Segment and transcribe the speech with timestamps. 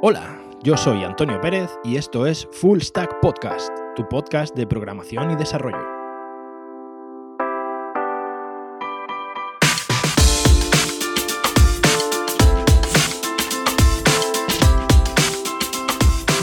[0.00, 5.32] Hola, yo soy Antonio Pérez y esto es Full Stack Podcast, tu podcast de programación
[5.32, 5.84] y desarrollo.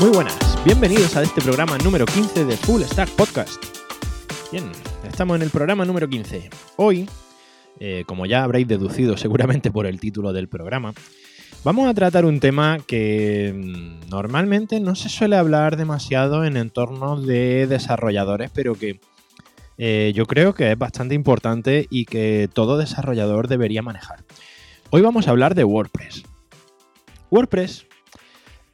[0.02, 3.64] Muy buenas, bienvenidos a este programa número 15 de Full Stack Podcast.
[4.52, 4.70] Bien,
[5.08, 6.50] estamos en el programa número 15.
[6.76, 7.10] Hoy,
[7.80, 10.94] eh, como ya habréis deducido seguramente por el título del programa,
[11.64, 17.26] Vamos a tratar un tema que mm, normalmente no se suele hablar demasiado en entornos
[17.26, 19.00] de desarrolladores, pero que
[19.78, 24.24] eh, yo creo que es bastante importante y que todo desarrollador debería manejar.
[24.90, 26.24] Hoy vamos a hablar de WordPress.
[27.32, 27.86] WordPress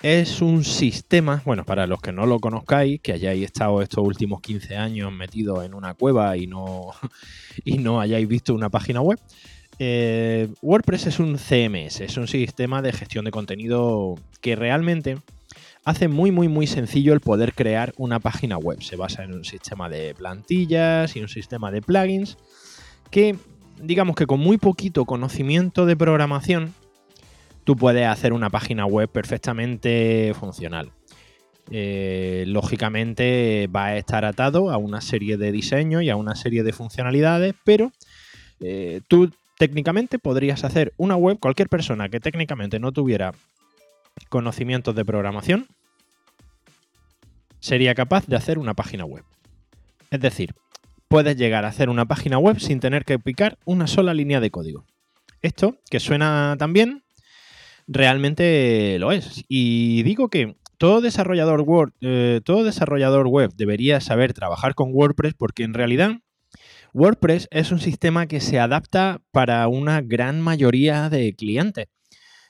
[0.02, 4.41] es un sistema, bueno, para los que no lo conozcáis, que hayáis estado estos últimos
[4.41, 6.91] 15 años metidos en una cueva y no,
[7.66, 9.20] y no hayáis visto una página web,
[9.84, 15.17] eh, WordPress es un CMS, es un sistema de gestión de contenido que realmente
[15.83, 18.83] hace muy, muy, muy sencillo el poder crear una página web.
[18.83, 22.38] Se basa en un sistema de plantillas y un sistema de plugins
[23.09, 23.36] que,
[23.81, 26.75] digamos que con muy poquito conocimiento de programación,
[27.64, 30.92] tú puedes hacer una página web perfectamente funcional.
[31.72, 36.61] Eh, lógicamente va a estar atado a una serie de diseños y a una serie
[36.61, 37.92] de funcionalidades, pero
[38.59, 39.31] eh, tú
[39.62, 43.36] técnicamente podrías hacer una web, cualquier persona que técnicamente no tuviera
[44.28, 45.67] conocimientos de programación,
[47.59, 49.23] sería capaz de hacer una página web.
[50.09, 50.56] Es decir,
[51.08, 54.50] puedes llegar a hacer una página web sin tener que picar una sola línea de
[54.50, 54.84] código.
[55.44, 57.04] Esto, que suena tan bien,
[57.86, 59.45] realmente lo es.
[59.48, 65.62] Y digo que todo desarrollador, eh, todo desarrollador web debería saber trabajar con WordPress porque
[65.62, 66.14] en realidad
[66.94, 71.88] WordPress es un sistema que se adapta para una gran mayoría de clientes.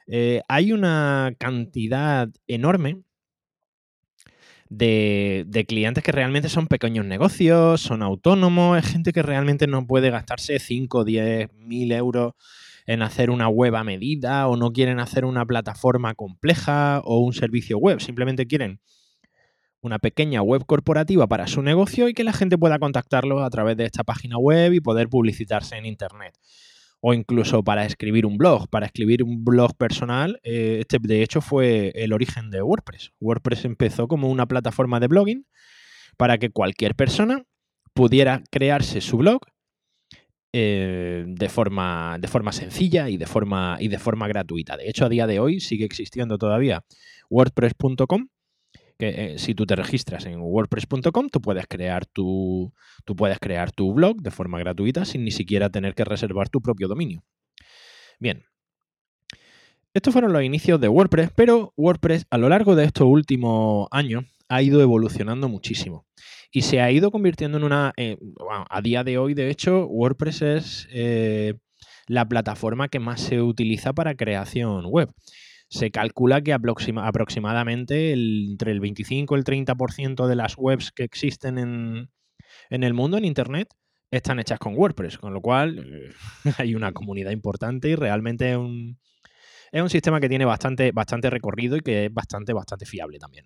[0.08, 3.04] Eh, hay una cantidad enorme
[4.70, 10.10] de, clientes que realmente son pequeños negocios, son autónomos, es gente que realmente no puede
[10.10, 12.34] gastarse 5 o 10 mil euros
[12.88, 17.34] en hacer una web a medida o no quieren hacer una plataforma compleja o un
[17.34, 18.80] servicio web, simplemente quieren
[19.82, 23.78] una pequeña web corporativa para su negocio y que la gente pueda contactarlo a través
[23.78, 26.38] de esta página web y poder publicitarse en Internet.
[27.00, 28.70] O incluso para escribir un blog.
[28.70, 33.12] Para escribir un blog personal, eh, este de hecho fue el origen de WordPress.
[33.20, 35.48] WordPress empezó como una plataforma de blogging
[36.16, 37.44] para que cualquier persona
[37.94, 39.42] pudiera crearse su blog
[40.54, 44.78] eh, de, forma, de forma sencilla y de forma, y de forma gratuita.
[44.78, 46.84] De hecho, a día de hoy sigue existiendo todavía
[47.30, 48.28] WordPress.com
[49.10, 52.74] eh, si tú te registras en wordpress.com, tú puedes crear tu
[53.06, 56.62] tú puedes crear tu blog de forma gratuita sin ni siquiera tener que reservar tu
[56.62, 57.24] propio dominio.
[58.20, 58.44] Bien.
[59.94, 64.24] Estos fueron los inicios de WordPress, pero WordPress a lo largo de estos últimos años
[64.48, 66.06] ha ido evolucionando muchísimo
[66.52, 67.94] y se ha ido convirtiendo en una...
[67.98, 68.18] Eh,
[68.70, 71.56] a día de hoy, de hecho, WordPress es eh,
[72.08, 75.10] la plataforma que más se utiliza para creación web
[75.72, 81.58] se calcula que aproximadamente entre el 25 y el 30% de las webs que existen
[81.58, 83.70] en, el mundo, en Internet,
[84.12, 86.12] están hechas con WordPress, con lo cual eh,
[86.58, 89.00] hay una comunidad importante y realmente es un,
[89.72, 93.46] es un sistema que tiene bastante, bastante recorrido y que es bastante, bastante fiable también.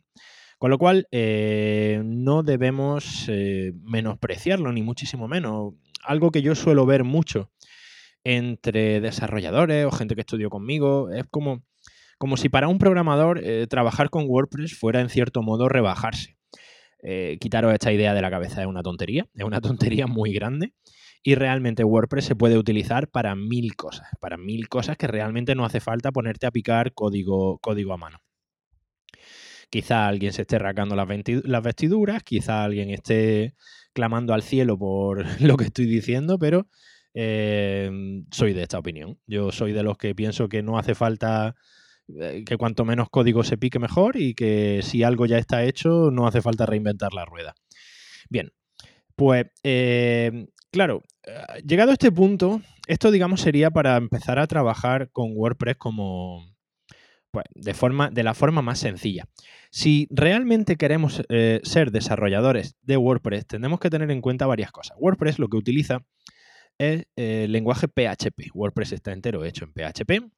[0.57, 5.75] Con lo cual, eh, no debemos eh, menospreciarlo, ni muchísimo menos.
[6.03, 7.51] Algo que yo suelo ver mucho
[8.23, 11.63] entre desarrolladores o gente que estudió conmigo es como
[12.17, 16.37] como si para un programador eh, trabajar con WordPress fuera en cierto modo rebajarse.
[17.03, 20.73] Eh, quitaros esta idea de la cabeza es una tontería, es una tontería muy grande.
[21.27, 25.65] Y realmente WordPress se puede utilizar para mil cosas, para mil cosas que realmente no
[25.65, 28.19] hace falta ponerte a picar código, código a mano.
[29.71, 33.55] Quizá alguien se esté rasgando las, vestiduras, quizá alguien esté
[33.93, 36.67] clamando al cielo por lo que estoy diciendo, pero
[37.15, 37.89] eh,
[38.31, 39.19] soy de esta opinión.
[39.25, 41.55] Yo soy de los que pienso que no hace falta
[42.07, 46.27] que cuanto menos código se pique mejor y que si algo ya está hecho no
[46.27, 47.55] hace falta reinventar la rueda.
[48.29, 48.51] Bien,
[49.15, 55.09] pues eh, claro, eh, llegado a este punto, esto digamos sería para empezar a trabajar
[55.11, 56.55] con WordPress como
[57.31, 59.25] pues, de, forma, de la forma más sencilla.
[59.71, 61.21] Si realmente queremos
[61.63, 64.95] ser desarrolladores de WordPress, tenemos que tener en cuenta varias cosas.
[64.99, 66.05] WordPress lo que utiliza
[66.77, 68.51] es el lenguaje PHP.
[68.53, 70.34] WordPress está entero hecho en PHP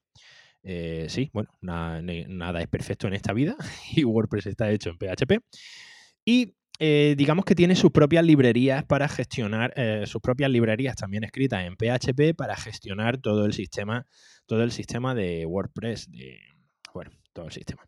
[0.69, 3.56] eh, sí, bueno, nada es perfecto en esta vida
[3.96, 5.42] y WordPress está hecho en PHP.
[6.25, 11.24] Y eh, digamos que tiene sus propias librerías para gestionar, eh, sus propias librerías también
[11.24, 14.06] escritas en PHP para gestionar todo el sistema,
[14.46, 16.10] todo el sistema de WordPress,
[16.94, 17.88] bueno, todo el sistema.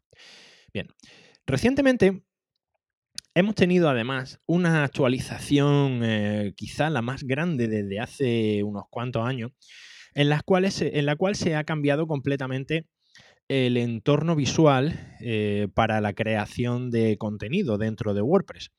[0.74, 0.88] Bien,
[1.46, 2.24] recientemente
[3.36, 9.52] hemos tenido además una actualización eh, quizá la más grande desde hace unos cuantos años,
[10.20, 12.86] en, las cuales, en la cual se ha cambiado completamente
[13.48, 18.72] el entorno visual eh, para la creación de contenido dentro de WordPress.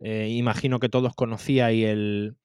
[0.00, 2.36] Eh, imagino que todos conocíais el,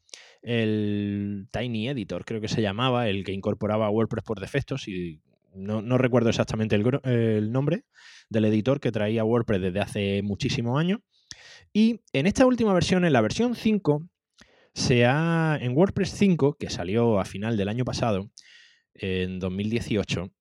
[0.41, 5.21] el Tiny Editor, creo que se llamaba, el que incorporaba WordPress por defectos y
[5.53, 7.85] no, recuerdo exactamente el, nombre
[8.29, 10.99] del editor que traía WordPress desde hace muchísimos años.
[11.71, 14.05] Y en esta última versión, en la versión 5,
[14.75, 18.29] se ha, en WordPress 5, que salió a final del año pasado,
[18.93, 20.31] en 2018,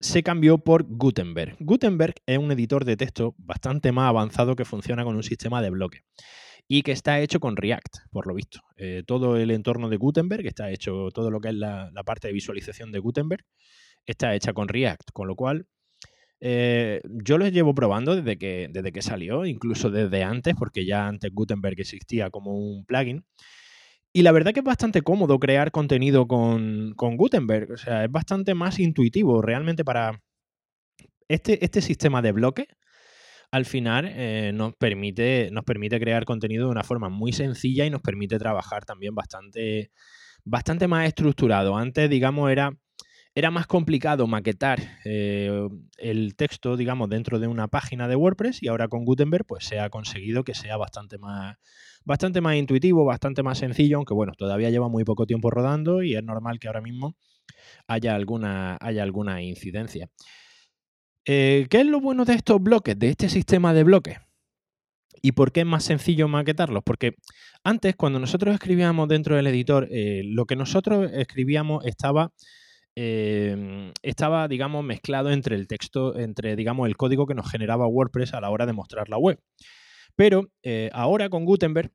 [0.00, 1.56] se cambió por Gutenberg.
[1.58, 5.70] Gutenberg es un editor de texto bastante más avanzado que funciona con un sistema de
[5.70, 6.02] bloque
[6.68, 8.60] y que está hecho con React, por lo visto.
[8.76, 12.34] Eh, todo el entorno de Gutenberg está hecho, todo lo que es la, parte de
[12.34, 13.44] visualización de Gutenberg
[14.04, 15.66] está hecha con React, con lo cual
[16.40, 21.06] eh, yo lo llevo probando desde que, desde que salió, incluso desde antes, porque ya
[21.06, 23.24] antes Gutenberg existía como un plugin.
[24.12, 28.10] Y la verdad que es bastante cómodo crear contenido con, con Gutenberg, o sea, es
[28.10, 30.22] bastante más intuitivo realmente para
[31.28, 32.66] este, este sistema de bloques
[33.50, 37.90] al final eh, nos, permite, nos permite crear contenido de una forma muy sencilla y
[37.90, 39.90] nos permite trabajar también bastante,
[40.44, 41.76] bastante más estructurado.
[41.76, 42.72] Antes, digamos, era,
[43.36, 45.68] era más complicado maquetar eh,
[45.98, 49.78] el texto, digamos, dentro de una página de WordPress y ahora con Gutenberg pues se
[49.78, 51.58] ha conseguido que sea bastante más,
[52.06, 56.16] bastante más intuitivo, bastante más sencillo, aunque bueno, todavía lleva muy poco tiempo rodando y
[56.16, 57.14] es normal que ahora mismo
[57.86, 60.08] haya alguna, haya alguna incidencia.
[61.26, 64.16] Eh, ¿Qué es lo bueno de estos bloques, de este sistema de bloques?
[65.20, 66.82] ¿Y por qué es más sencillo maquetarlos?
[66.82, 67.16] Porque
[67.64, 72.32] antes, cuando nosotros escribíamos dentro del editor, eh, lo que nosotros escribíamos estaba,
[72.96, 78.34] em, estaba, digamos, mezclado entre el texto, entre, digamos, el código que nos generaba WordPress
[78.34, 79.38] a la hora de mostrar la web.
[80.16, 81.92] Pero eh, ahora con Gutenberg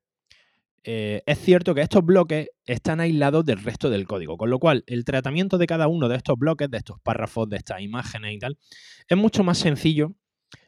[0.83, 4.83] eh, es cierto que estos bloques están aislados del resto del código, con lo cual
[4.87, 8.39] el tratamiento de cada uno de estos bloques, de estos párrafos, de estas imágenes y
[8.39, 8.57] tal,
[9.07, 10.15] es mucho más sencillo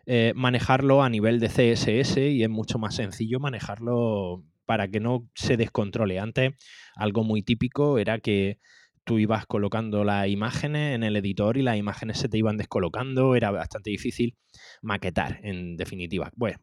[0.06, 5.28] eh, manejarlo a nivel de CSS y es mucho más sencillo manejarlo para que no
[5.34, 6.20] se descontrole.
[6.20, 6.54] Antes,
[6.96, 8.60] algo muy típico era que
[9.04, 13.36] tú ibas colocando las imágenes en el editor y las imágenes se te iban descolocando,
[13.36, 14.36] era bastante difícil
[14.82, 16.32] maquetar, en definitiva.
[16.36, 16.60] Bueno,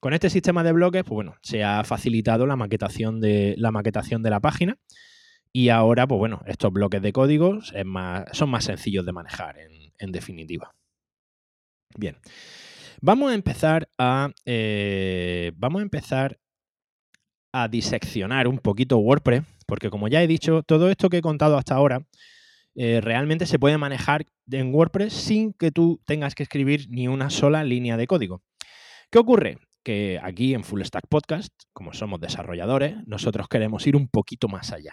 [0.00, 4.22] con este sistema de bloques, pues bueno, se ha facilitado la maquetación de la, maquetación
[4.22, 4.78] de la página
[5.52, 9.56] y ahora, pues bueno, estos bloques de código son más sencillos de manejar,
[9.98, 10.74] en, definitiva.
[11.96, 12.16] Bien,
[13.00, 16.38] vamos a empezar a, eh, vamos a empezar
[17.52, 21.56] a diseccionar un poquito WordPress, porque como ya he dicho, todo esto que he contado
[21.56, 22.02] hasta ahora
[22.74, 27.30] eh, realmente se puede manejar en WordPress sin que tú tengas que escribir ni una
[27.30, 28.42] sola línea de código.
[29.10, 29.58] ¿Qué ocurre?
[29.82, 34.72] Que aquí en Full Stack Podcast, como somos desarrolladores, nosotros queremos ir un poquito más
[34.72, 34.92] allá.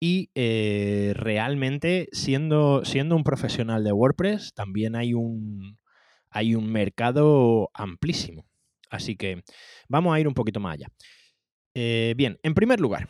[0.00, 5.78] Y eh, realmente, siendo, siendo un profesional de WordPress, también hay un,
[6.30, 8.46] hay un mercado amplísimo.
[8.90, 9.42] Así que
[9.88, 10.88] vamos a ir un poquito más allá.
[11.74, 13.08] Eh, bien, en primer lugar,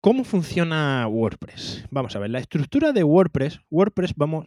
[0.00, 1.84] ¿cómo funciona WordPress?
[1.90, 4.46] Vamos a ver, la estructura de WordPress, WordPress, vamos,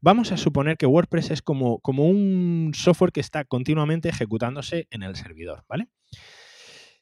[0.00, 5.02] Vamos a suponer que WordPress es como, como un software que está continuamente ejecutándose en
[5.02, 5.88] el servidor, ¿vale?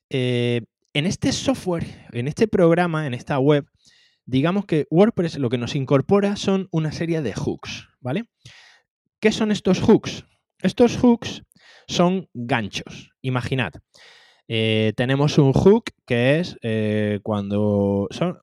[0.08, 0.62] Eh,
[0.94, 3.66] en este software, en este programa, en esta web,
[4.24, 8.24] digamos que WordPress lo que nos incorpora son una serie de hooks, ¿vale?
[9.20, 10.24] ¿Qué son estos hooks?
[10.60, 11.42] Estos hooks
[11.86, 13.10] son ganchos.
[13.20, 13.74] Imaginad,
[14.48, 18.40] eh, tenemos un hook que es eh, cuando son,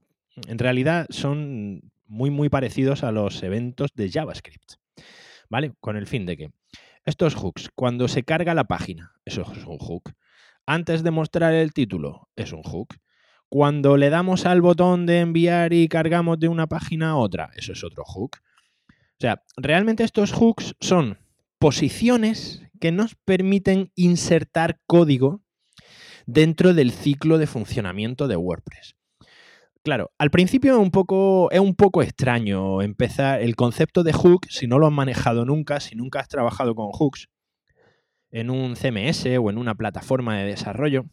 [0.47, 4.73] en realidad son muy, muy parecidos a los eventos de JavaScript.
[5.49, 5.73] ¿Vale?
[5.79, 6.51] Con el fin de que
[7.05, 10.13] estos hooks, cuando se carga la página, eso es un hook.
[10.65, 12.95] Antes de mostrar el título, es un hook.
[13.49, 17.73] Cuando le damos al botón de enviar y cargamos de una página a otra, eso
[17.73, 18.37] es otro hook.
[18.89, 21.19] O sea, realmente estos hooks son
[21.59, 25.41] posiciones que nos permiten insertar código
[26.25, 28.95] dentro del ciclo de funcionamiento de WordPress.
[29.83, 34.47] Claro, al principio es un poco, es un poco extraño empezar el concepto de hook
[34.49, 37.27] si no lo has manejado nunca, si nunca has trabajado con hooks
[38.31, 41.03] en un CMS o en una plataforma de desarrollo.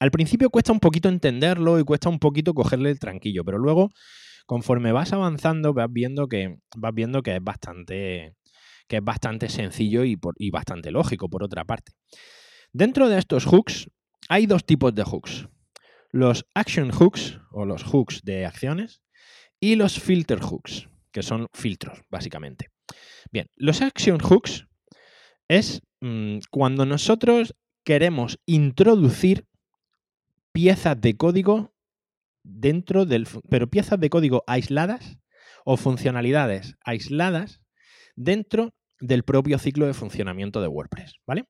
[0.00, 3.90] Al principio cuesta un poquito entenderlo y cuesta un poquito cogerle el tranquillo, pero luego,
[4.46, 8.34] conforme vas avanzando, vas viendo que, vas viendo que es bastante,
[8.86, 11.92] que es bastante sencillo y, y bastante lógico, por otra parte.
[12.72, 13.90] Dentro de estos hooks
[14.28, 15.48] hay dos tipos de hooks
[16.10, 19.02] los action hooks o los hooks de acciones
[19.60, 22.68] y los filter hooks, que son filtros, básicamente.
[23.30, 24.66] Bien, los action hooks
[25.48, 27.54] es mm, cuando nosotros
[27.84, 29.46] queremos introducir
[30.52, 31.74] piezas de código
[32.42, 33.26] dentro del...
[33.48, 35.18] pero piezas de código aisladas
[35.64, 37.60] o funcionalidades aisladas
[38.16, 41.46] dentro del propio ciclo de funcionamiento de WordPress, ¿vale?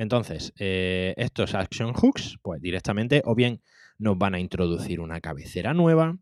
[0.00, 3.60] Entonces, eh, estos action hooks, pues directamente o bien
[3.98, 6.16] nos van a introducir una cabecera nueva,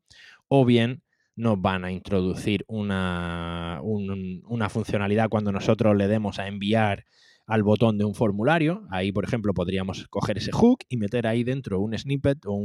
[0.48, 1.04] o bien
[1.36, 7.04] nos van a introducir una, una funcionalidad cuando nosotros le demos a enviar
[7.46, 8.84] al botón de un formulario.
[8.90, 12.60] Ahí, por ejemplo, podríamos coger ese hook y meter ahí dentro un snippet o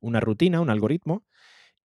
[0.00, 1.24] una rutina, un algoritmo,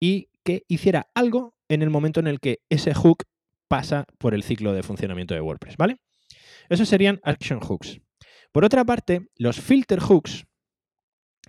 [0.01, 3.23] y que hiciera algo en el momento en el que ese hook
[3.69, 6.01] pasa por el ciclo de funcionamiento de WordPress, ¿vale?
[6.69, 8.01] Esos serían action hooks.
[8.53, 10.47] Por otra parte, los filter hooks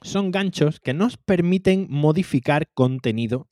[0.02, 3.48] son ganchos que nos permiten modificar contenido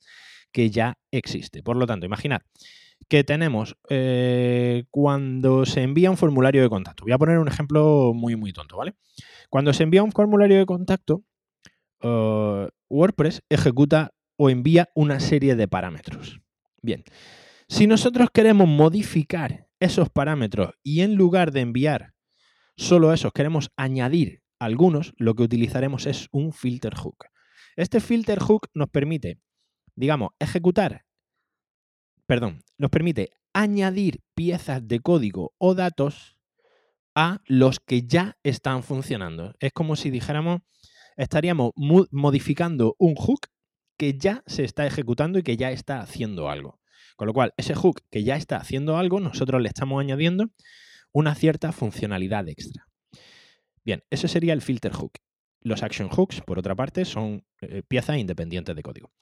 [0.52, 1.62] que ya existe.
[1.62, 2.42] Por lo tanto, imaginad
[3.08, 7.04] que tenemos eh, cuando se envía un formulario de contacto.
[7.04, 8.94] Voy a poner un ejemplo muy, muy tonto, ¿vale?
[9.50, 11.24] Cuando se envía un formulario de contacto,
[12.00, 16.40] eh, WordPress ejecuta o envía una serie de parámetros.
[16.80, 17.04] Bien,
[17.68, 22.11] si nosotros queremos modificar esos parámetros y en lugar de enviar
[22.76, 27.26] solo esos, queremos añadir algunos, lo que utilizaremos es un filter hook.
[27.76, 29.40] Este filter hook nos permite
[29.94, 31.04] digamos, ejecutar,
[32.26, 36.38] perdón, nos permite añadir piezas de código o datos
[37.14, 39.54] a los que ya están funcionando.
[39.60, 40.62] Es como si dijéramos,
[41.16, 43.48] estaríamos modificando un hook
[43.98, 46.80] que ya se está ejecutando y que ya está haciendo algo.
[47.16, 50.46] Con lo cual, ese hook que ya está haciendo algo, nosotros le estamos añadiendo
[51.12, 52.88] una cierta funcionalidad extra.
[53.84, 55.12] Bien, ese sería el filter hook.
[55.60, 59.12] Los action hooks, por otra parte, son eh, piezas independientes de código.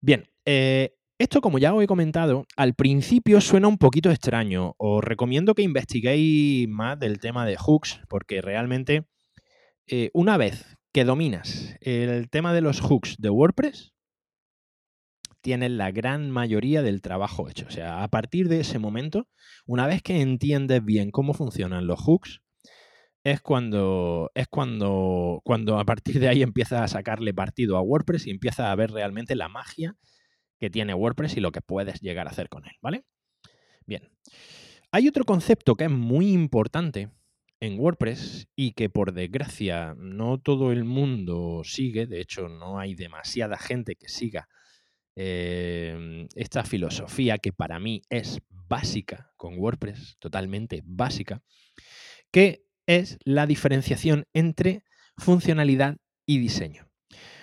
[0.00, 4.74] Bien, eh, esto como ya os he comentado, al principio suena un poquito extraño.
[4.78, 9.06] Os recomiendo que investiguéis más del tema de hooks, porque realmente
[9.86, 13.92] eh, una vez que dominas el tema de los hooks de WordPress,
[15.48, 17.64] tienes la gran mayoría del trabajo hecho.
[17.66, 19.30] O sea, a partir de ese momento,
[19.64, 22.42] una vez que entiendes bien cómo funcionan los hooks,
[23.24, 28.26] es cuando es cuando, cuando a partir de ahí empieza a sacarle partido a WordPress
[28.26, 29.96] y empieza a ver realmente la magia
[30.60, 33.06] que tiene WordPress y lo que puedes llegar a hacer con él, ¿vale?
[33.86, 34.02] Bien.
[34.92, 37.08] Hay otro concepto que es muy importante
[37.60, 42.94] en WordPress y que por desgracia no todo el mundo sigue, de hecho no hay
[42.94, 44.46] demasiada gente que siga
[45.20, 51.42] eh, esta filosofía que para mí es básica con WordPress, totalmente básica,
[52.30, 54.84] que es la diferenciación entre
[55.16, 56.88] funcionalidad y diseño.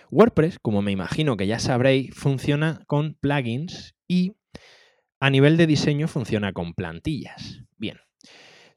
[0.10, 4.38] WordPress, como me imagino que ya sabréis, funciona con plugins y
[5.20, 7.60] a nivel de diseño funciona con plantillas.
[7.76, 7.98] Bien,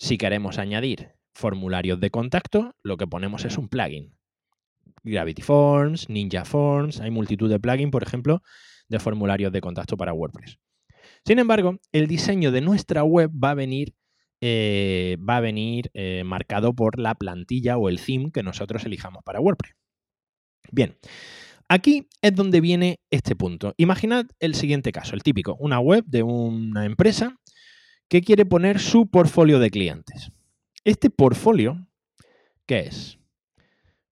[0.01, 4.19] si queremos añadir formularios de contacto, lo que ponemos es un plugin.
[5.05, 8.43] Gravity Forms, Ninja Forms, hay multitud de plugins, por ejemplo,
[8.89, 10.59] de formularios de contacto para WordPress.
[11.25, 13.95] Sin embargo, el diseño de nuestra web va a venir
[14.41, 19.25] eh, va a venir eh, marcado por la plantilla o el theme que nosotros elijamos
[19.25, 19.75] para WordPress.
[20.71, 20.97] Bien,
[21.69, 23.75] aquí es donde viene este punto.
[23.79, 27.37] Imaginad el siguiente caso, el típico, una web de una empresa
[28.09, 30.31] que quiere poner su portfolio de clientes.
[30.85, 31.87] Este portfolio,
[32.65, 33.19] ¿qué es?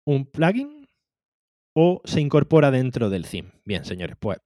[0.05, 0.86] ¿Un plugin
[1.79, 3.53] o se incorpora dentro del theme?
[3.67, 4.39] Bien, señores, pues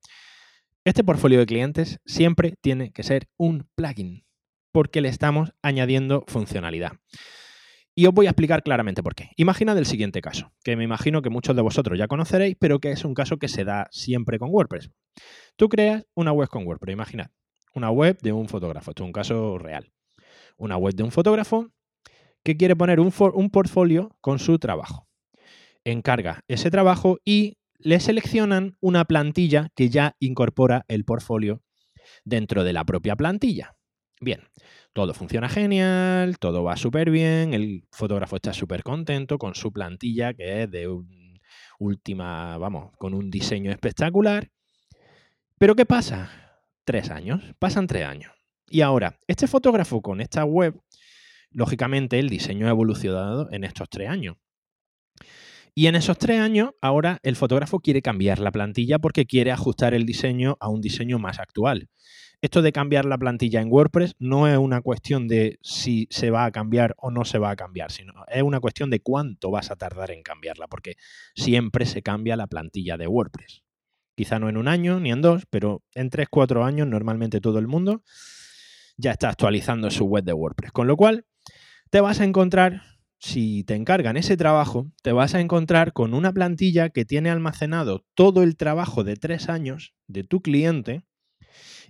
[0.84, 4.25] este portfolio de clientes siempre tiene que ser un plugin
[4.72, 6.92] porque le estamos añadiendo funcionalidad.
[7.94, 9.30] Y os voy a explicar claramente por qué.
[9.37, 12.90] Imaginad el siguiente caso, que me imagino que muchos de vosotros ya conoceréis, pero que
[12.90, 14.90] es un caso que se da siempre con WordPress.
[15.54, 17.30] Tú creas una web con WordPress, imaginad,
[17.75, 19.92] una web de un fotógrafo, esto es un caso real.
[20.56, 21.70] Una web de un fotógrafo
[22.42, 25.10] que quiere poner un, un portfolio con su trabajo.
[25.84, 31.62] Encarga ese trabajo y le seleccionan una plantilla que ya incorpora el portfolio
[32.25, 33.76] dentro de la propia plantilla.
[34.20, 34.42] Bien,
[34.92, 40.34] todo funciona genial, todo va súper bien, el fotógrafo está súper contento con su plantilla
[40.34, 40.88] que es de
[41.78, 44.50] última, vamos, con un diseño espectacular.
[45.58, 46.30] Pero ¿qué pasa?
[46.84, 48.32] Tres años, pasan tres años.
[48.68, 50.80] Y ahora, este fotógrafo con esta web,
[51.50, 54.37] lógicamente el diseño ha evolucionado en estos tres años.
[55.75, 59.95] Y en esos tres años, ahora el fotógrafo quiere cambiar la plantilla porque quiere ajustar
[59.95, 61.89] el diseño a un diseño más actual.
[62.43, 66.47] Esto de cambiar la plantilla en WordPress no es una cuestión de si se va
[66.47, 69.71] a cambiar o no se va a cambiar, sino es una cuestión de cuánto vas
[69.71, 70.95] a tardar en cambiarla, porque
[71.35, 73.62] siempre se cambia la plantilla de WordPress.
[74.17, 77.59] Quizá no en un año ni en dos, pero en tres, cuatro años normalmente todo
[77.59, 78.03] el mundo
[78.97, 80.73] ya está actualizando su web de WordPress.
[80.73, 81.27] Con lo cual,
[81.91, 82.83] te vas a encontrar,
[83.21, 88.07] si te encargan ese trabajo, te vas a encontrar con una plantilla que tiene almacenado
[88.15, 91.05] todo el trabajo de tres años de tu cliente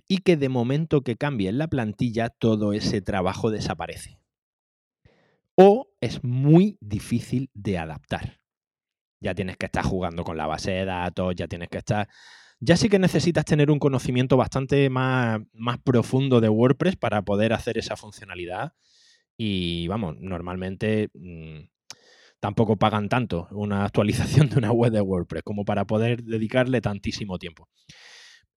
[0.07, 4.19] y que de momento que cambie la plantilla, todo ese trabajo desaparece.
[5.55, 8.41] O es muy difícil de adaptar.
[9.21, 12.09] Ya tienes que estar jugando con la base de datos, ya tienes que estar
[12.63, 17.53] ya sí que necesitas tener un conocimiento bastante más, más profundo de WordPress para poder
[17.53, 18.73] hacer esa funcionalidad.
[19.43, 21.61] Y vamos, normalmente mm,
[22.39, 27.39] tampoco pagan tanto una actualización de una web de WordPress como para poder dedicarle tantísimo
[27.39, 27.67] tiempo.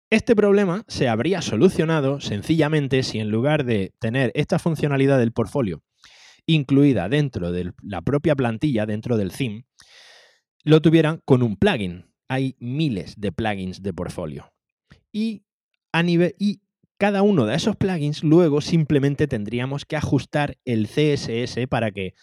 [0.10, 5.84] Este problema se habría solucionado sencillamente si en lugar de tener esta funcionalidad del portfolio
[6.48, 9.66] incluida dentro de la propia plantilla, dentro del theme,
[10.64, 14.52] lo tuvieran con un plugin hay miles de plugins de portfolio.
[15.12, 15.44] Y,
[15.92, 16.62] a nivel, y
[17.02, 22.14] cada uno de esos plugins luego simplemente tendríamos que ajustar el CSS para que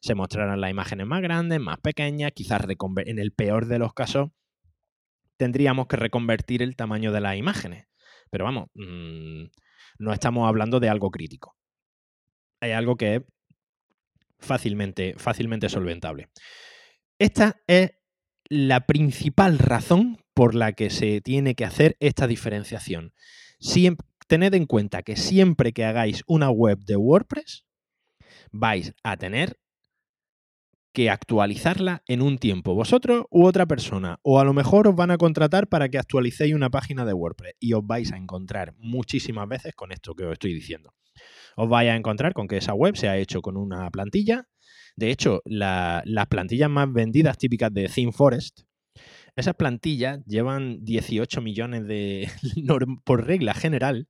[0.00, 2.62] se mostraran las imágenes más grandes, más pequeñas, quizás
[3.06, 4.30] en el peor de los casos
[5.36, 7.86] tendríamos que reconvertir el tamaño de las imágenes.
[8.28, 9.44] Pero vamos, mm,
[10.00, 11.56] no estamos hablando de algo crítico.
[12.60, 13.22] Hay algo que es
[14.40, 16.28] fácilmente, fácilmente solventable.
[17.20, 17.92] Esta es
[18.48, 23.12] la principal razón por la que se tiene que hacer esta diferenciación.
[24.26, 27.66] Tened en cuenta que siempre que hagáis una web de WordPress,
[28.52, 29.58] vais a tener
[30.92, 35.10] que actualizarla en un tiempo, vosotros u otra persona, o a lo mejor os van
[35.10, 39.48] a contratar para que actualicéis una página de WordPress y os vais a encontrar muchísimas
[39.48, 40.94] veces con esto que os estoy diciendo.
[41.56, 44.46] Os vais a encontrar con que esa web se ha hecho con una plantilla
[44.96, 48.60] de hecho, las plantillas más vendidas típicas de ThemeForest,
[49.36, 52.28] esas plantillas llevan 18 millones de...
[53.04, 54.08] por regla general,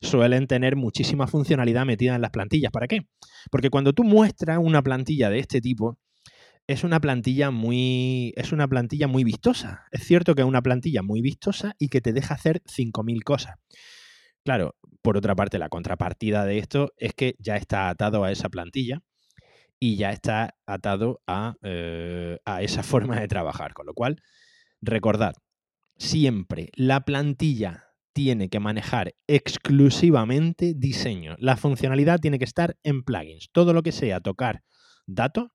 [0.00, 2.72] suelen tener muchísima funcionalidad metida en las plantillas.
[2.72, 3.06] ¿Para qué?
[3.50, 5.98] Porque cuando tú muestras una plantilla de este tipo,
[6.66, 9.84] es una plantilla muy es una plantilla muy vistosa.
[9.90, 13.56] Es cierto que es una plantilla muy vistosa y que te deja hacer 5000 cosas.
[14.44, 18.48] Claro, por otra parte, la contrapartida de esto es que ya está atado a esa
[18.48, 19.02] plantilla
[19.80, 21.20] y ya está atado
[21.62, 23.74] eh, a, esa forma de trabajar.
[23.74, 24.20] Con lo cual,
[24.86, 25.34] recordad,
[25.96, 31.36] siempre la plantilla tiene que manejar exclusivamente diseño.
[31.38, 33.50] La funcionalidad tiene que estar en plugins.
[33.52, 34.62] Todo lo que sea tocar
[35.06, 35.50] datos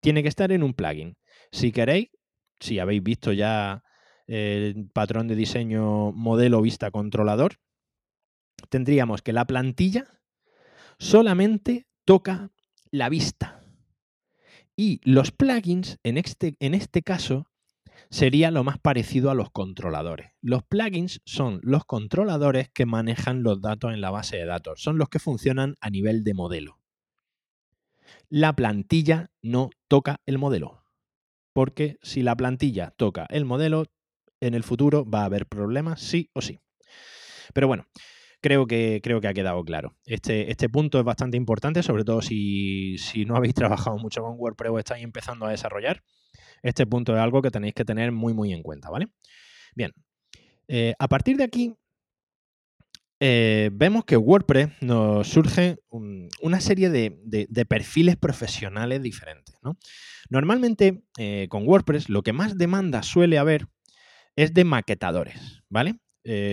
[0.00, 1.16] tiene que estar en un plugin.
[1.50, 2.10] Si queréis,
[2.60, 3.82] si habéis visto ya
[4.26, 7.56] el patrón de diseño modelo vista controlador,
[8.68, 10.04] tendríamos que la plantilla
[10.98, 12.50] solamente toca
[12.90, 13.62] la vista.
[14.76, 17.48] Y los plugins, en este, en este caso,
[18.14, 20.30] sería lo más parecido a los controladores.
[20.40, 24.98] Los plugins son los controladores que manejan los datos en la base de datos, son
[24.98, 26.78] los que funcionan a nivel de modelo.
[28.28, 30.84] La plantilla no toca el modelo,
[31.52, 33.86] porque si la plantilla toca el modelo,
[34.38, 36.60] en el futuro va a haber problemas sí o sí.
[37.52, 37.88] Pero bueno,
[38.40, 39.96] creo que, creo que ha quedado claro.
[40.06, 42.96] Este, este punto es bastante importante, sobre todo si,
[43.26, 46.04] no habéis trabajado mucho con WordPress o estáis empezando a desarrollar.
[46.64, 49.08] Este punto es algo que tenéis que tener muy, muy en cuenta, ¿vale?
[49.76, 49.92] Bien,
[50.66, 51.74] eh, a partir de aquí,
[53.20, 59.56] eh, vemos que WordPress nos surge una serie de, perfiles profesionales diferentes.
[60.30, 63.68] Normalmente eh, con WordPress lo que más demanda suele haber
[64.34, 65.96] es de maquetadores, ¿vale?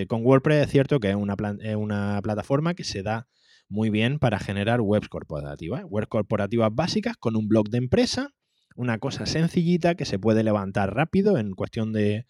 [0.08, 1.34] Con WordPress es cierto que es una,
[1.78, 3.28] una, plataforma que se da
[3.70, 5.84] muy bien para generar webs corporativas.
[5.88, 8.28] Webs corporativas básicas con un blog de empresa,
[8.76, 12.26] una cosa sencillita que se puede levantar rápido en cuestión de,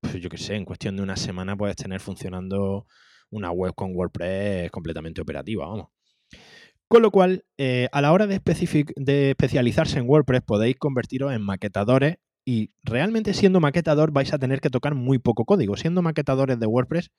[0.00, 2.86] pues yo qué sé, en cuestión de una semana puedes tener funcionando
[3.30, 5.88] una web con WordPress completamente operativa, vamos.
[6.88, 8.40] Con lo cual, eh, a la hora de,
[8.96, 14.62] de especializarse en WordPress podéis convertiros en maquetadores y realmente siendo maquetador vais a tener
[14.62, 15.76] que tocar muy poco código.
[15.76, 17.10] Siendo maquetadores de WordPress,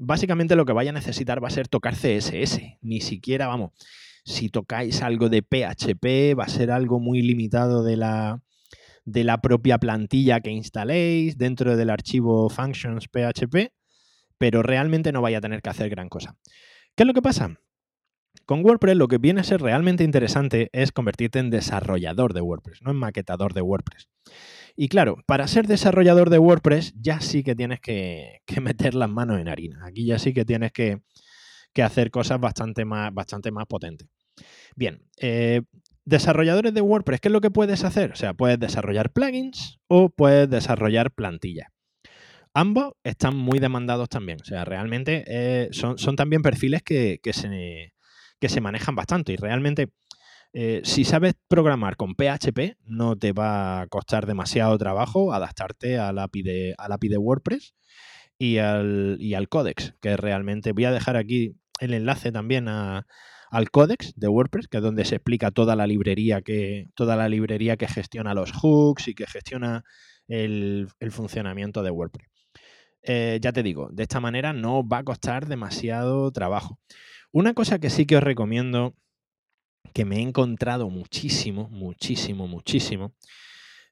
[0.00, 2.78] básicamente lo que vais a necesitar va a ser tocar CSS.
[2.80, 3.70] Ni siquiera, vamos,
[4.30, 8.42] si tocáis algo de PHP, va a ser algo muy limitado de la,
[9.04, 13.72] de la propia plantilla que instaléis dentro del archivo functions PHP,
[14.38, 16.36] pero realmente no vais a tener que hacer gran cosa.
[16.94, 17.58] ¿Qué es lo que pasa?
[18.46, 22.82] Con WordPress lo que viene a ser realmente interesante es convertirte en desarrollador de WordPress,
[22.82, 24.08] no en maquetador de WordPress.
[24.76, 29.40] Y claro, para ser desarrollador de WordPress ya sí que tienes que, meter las manos
[29.40, 29.84] en harina.
[29.86, 31.02] Aquí ya sí que tienes que,
[31.82, 34.08] hacer cosas bastante más, bastante más potentes.
[34.76, 35.62] Bien, eh,
[36.04, 38.12] desarrolladores de WordPress, ¿qué es lo que puedes hacer?
[38.12, 41.68] O sea, puedes desarrollar plugins o puedes desarrollar plantillas.
[42.52, 44.38] Ambos están muy demandados también.
[44.40, 47.92] O sea, realmente eh, son, son, también perfiles que, se,
[48.40, 49.32] que, se, manejan bastante.
[49.32, 49.90] Y realmente,
[50.52, 56.18] eh, si sabes programar con PHP, no te va a costar demasiado trabajo adaptarte al
[56.18, 57.74] API de, al API de WordPress
[58.36, 62.66] y al, y al Codex, que realmente voy a dejar aquí el enlace también
[63.50, 67.28] al Codex de WordPress, que es donde se explica toda la librería que, toda la
[67.28, 69.84] librería que gestiona los hooks y que gestiona
[70.28, 72.28] el, funcionamiento de WordPress.
[73.02, 76.78] Eh, ya te digo, de esta manera no va a costar demasiado trabajo.
[77.32, 78.94] Una cosa que sí que os recomiendo,
[79.92, 83.14] que me he encontrado muchísimo, muchísimo, muchísimo,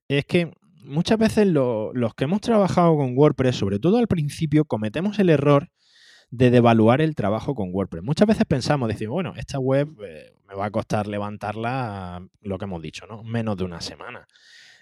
[0.07, 0.53] es que
[0.85, 5.69] muchas veces los que hemos trabajado con WordPress, sobre todo al principio, cometemos el error
[6.31, 8.03] de devaluar el trabajo con WordPress.
[8.03, 12.65] Muchas veces pensamos, decimos, bueno, esta web eh, me va a costar levantarla, lo que
[12.65, 13.23] hemos dicho, ¿no?
[13.23, 14.27] Menos de una semana.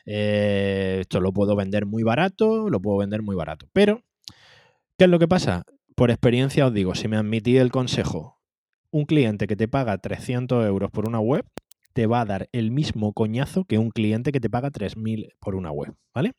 [0.06, 3.68] Eh, esto lo puedo vender muy barato, lo puedo vender muy barato.
[3.72, 4.02] Pero,
[4.96, 5.64] ¿qué es lo que pasa?
[5.94, 8.38] Por experiencia os digo, si me admití el consejo,
[8.90, 11.44] un cliente que te paga 300 euros por una web,
[11.92, 15.54] te va a dar el mismo coñazo que un cliente que te paga 3.000 por
[15.54, 16.32] una web, ¿vale?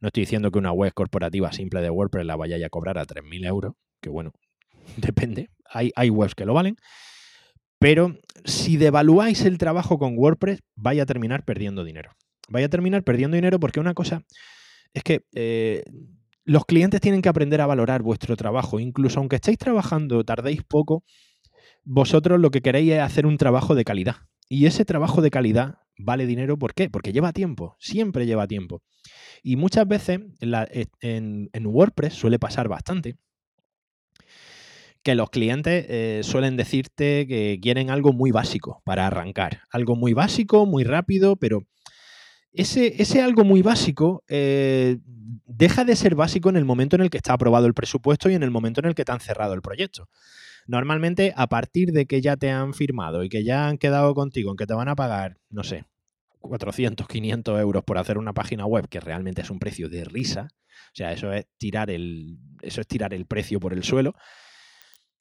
[0.00, 3.06] No estoy diciendo que una web corporativa simple de WordPress la vaya a cobrar a
[3.06, 3.72] 3.000 euros,
[4.06, 4.32] que bueno,
[4.96, 6.76] depende, hay, hay webs que lo valen,
[7.80, 12.12] pero si devaluáis el trabajo con WordPress, vaya a terminar perdiendo dinero.
[12.48, 14.22] Vaya a terminar perdiendo dinero porque una cosa
[14.94, 15.82] es que eh,
[16.44, 18.78] los clientes tienen que aprender a valorar vuestro trabajo.
[18.78, 21.02] Incluso aunque estéis trabajando, tardéis poco,
[21.84, 24.16] vosotros lo que queréis es hacer un trabajo de calidad.
[24.48, 26.88] Y ese trabajo de calidad vale dinero, ¿por qué?
[26.88, 28.82] Porque lleva tiempo, siempre lleva tiempo.
[29.42, 33.16] Y muchas veces en, WordPress suele pasar bastante
[35.06, 39.60] que los clientes eh, suelen decirte que quieren algo muy básico para arrancar.
[39.70, 41.62] Algo muy básico, muy rápido, pero
[42.50, 44.98] ese, ese algo muy básico eh,
[45.46, 48.34] deja de ser básico en el momento en el que está aprobado el presupuesto y
[48.34, 50.08] en el momento en el que te han cerrado el proyecto.
[50.66, 54.50] Normalmente, a partir de que ya te han firmado y que ya han quedado contigo
[54.50, 55.84] en que te van a pagar, no sé,
[56.40, 60.48] 400, 500 euros por hacer una página web, que realmente es un precio de risa,
[60.50, 64.16] o sea, eso es tirar el, eso es tirar el precio por el suelo.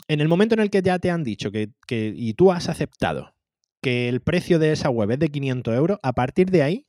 [0.08, 3.34] En el momento en el que ya te han dicho que, y tú has aceptado
[3.82, 6.88] que el precio de esa web es de 500 euros, a partir de ahí,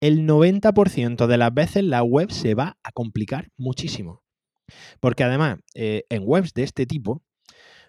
[0.00, 4.22] el 90% de las veces la web se va a complicar muchísimo.
[5.00, 7.22] Porque además, eh, en webs de este tipo,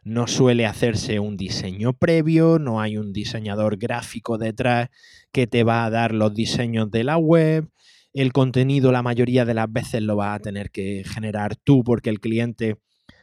[0.03, 4.89] no suele hacerse un diseño previo, no hay un diseñador gráfico detrás
[5.31, 7.69] que te va a dar los diseños de la web.
[8.13, 12.09] El contenido la mayoría de las veces lo vas a tener que generar tú porque
[12.09, 12.77] el cliente,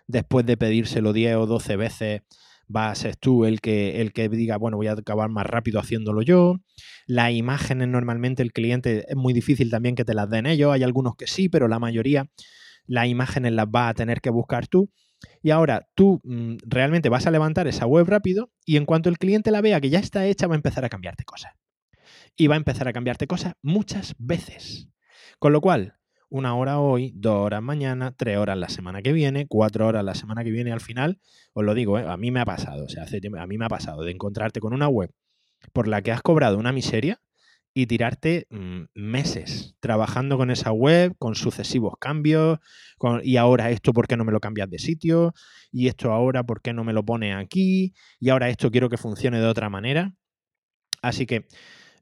[0.09, 2.23] después de pedírselo 10 o 12 veces,
[2.75, 5.79] va a ser tú el que, el que diga, bueno, voy a acabar más rápido
[5.79, 6.57] haciéndolo yo.
[7.07, 10.73] Las imágenes normalmente el cliente es muy difícil también que te las den ellos.
[10.73, 12.29] Hay algunos que sí, pero la mayoría
[12.88, 14.90] las imágenes las vas a tener que buscar tú.
[15.42, 19.18] Y ahora tú mm, realmente vas a levantar esa web rápido y en cuanto el
[19.18, 21.53] cliente la vea que ya está hecha, va a empezar a cambiarte cosas.
[22.37, 24.88] Y va a empezar a cambiarte cosas muchas veces.
[25.38, 25.98] Con lo cual,
[26.31, 30.14] una hora hoy, dos horas mañana, tres horas la semana que viene, cuatro horas la
[30.14, 31.21] semana que viene al final,
[31.55, 32.05] os lo digo, ¿eh?
[32.07, 34.61] a mí me ha pasado, o sea, hace a mí me ha pasado de encontrarte
[34.61, 35.11] con una web
[35.73, 37.21] por la que has cobrado una miseria
[37.75, 42.59] y tirarte mm, meses trabajando con esa web, con sucesivos cambios,
[43.23, 45.33] y ahora esto, ¿por qué no me lo cambias de sitio?
[45.71, 47.95] Y esto ahora, ¿por qué no me lo pone aquí?
[48.19, 50.14] Y ahora esto quiero que funcione de otra manera.
[51.03, 51.47] Así que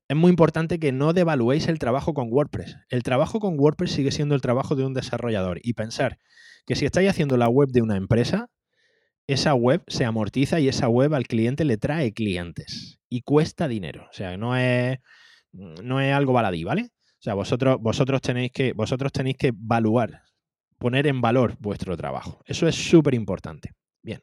[0.08, 2.76] es muy importante que no devaluéis el trabajo con WordPress.
[2.88, 6.18] El trabajo con WordPress sigue siendo el trabajo de un desarrollador y pensar
[6.66, 8.48] que si estáis haciendo la web de una empresa,
[9.26, 14.06] esa web se amortiza y esa web al cliente le trae clientes y cuesta dinero.
[14.10, 14.98] O sea, no es
[15.56, 16.90] no es algo baladí, ¿vale?
[17.18, 19.52] O sea, vosotros, vosotros, tenéis que, vosotros tenéis que
[20.78, 22.42] poner en valor vuestro trabajo.
[22.46, 23.72] Eso es súper importante.
[24.02, 24.20] Bien.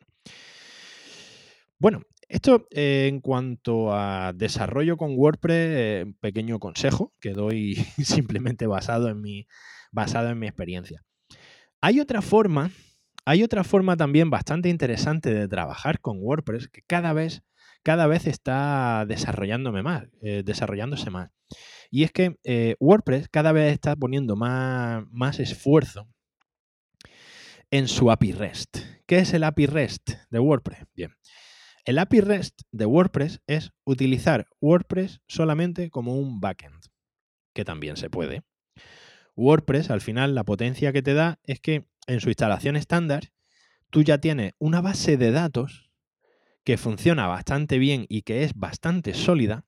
[1.79, 7.75] Bueno, esto eh, en cuanto a desarrollo con WordPress, eh, un pequeño consejo que doy
[8.03, 9.47] simplemente basado en mi,
[9.91, 11.03] basado en mi experiencia.
[11.81, 12.71] Hay otra forma,
[13.25, 17.43] hay otra forma también bastante interesante de trabajar con WordPress que cada vez
[17.83, 21.29] cada vez está desarrollándome más, eh, desarrollándose más.
[21.91, 26.07] Y es que eh, WordPress cada vez está poniendo más, más esfuerzo
[27.69, 28.77] en su API REST.
[29.05, 30.85] ¿Qué es el API REST de WordPress?
[30.95, 31.11] Bien.
[31.85, 36.81] El API REST de WordPress es utilizar WordPress solamente como un backend,
[37.53, 38.43] que también se puede.
[39.35, 43.33] WordPress, al final, la potencia que te da es que en su instalación estándar,
[43.89, 45.91] tú ya tienes una base de datos
[46.63, 49.65] que funciona bastante bien y que es bastante sólida,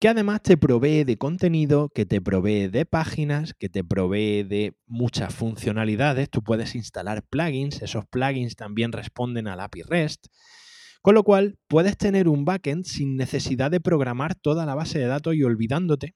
[0.00, 4.74] que además te provee de contenido, que te provee de páginas, que te provee de
[4.86, 6.30] muchas funcionalidades.
[6.30, 10.28] Tú puedes instalar plugins, esos plugins también responden al API REST.
[11.02, 15.06] Con lo cual, puedes tener un backend sin necesidad de programar toda la base de
[15.06, 16.14] datos y olvidándote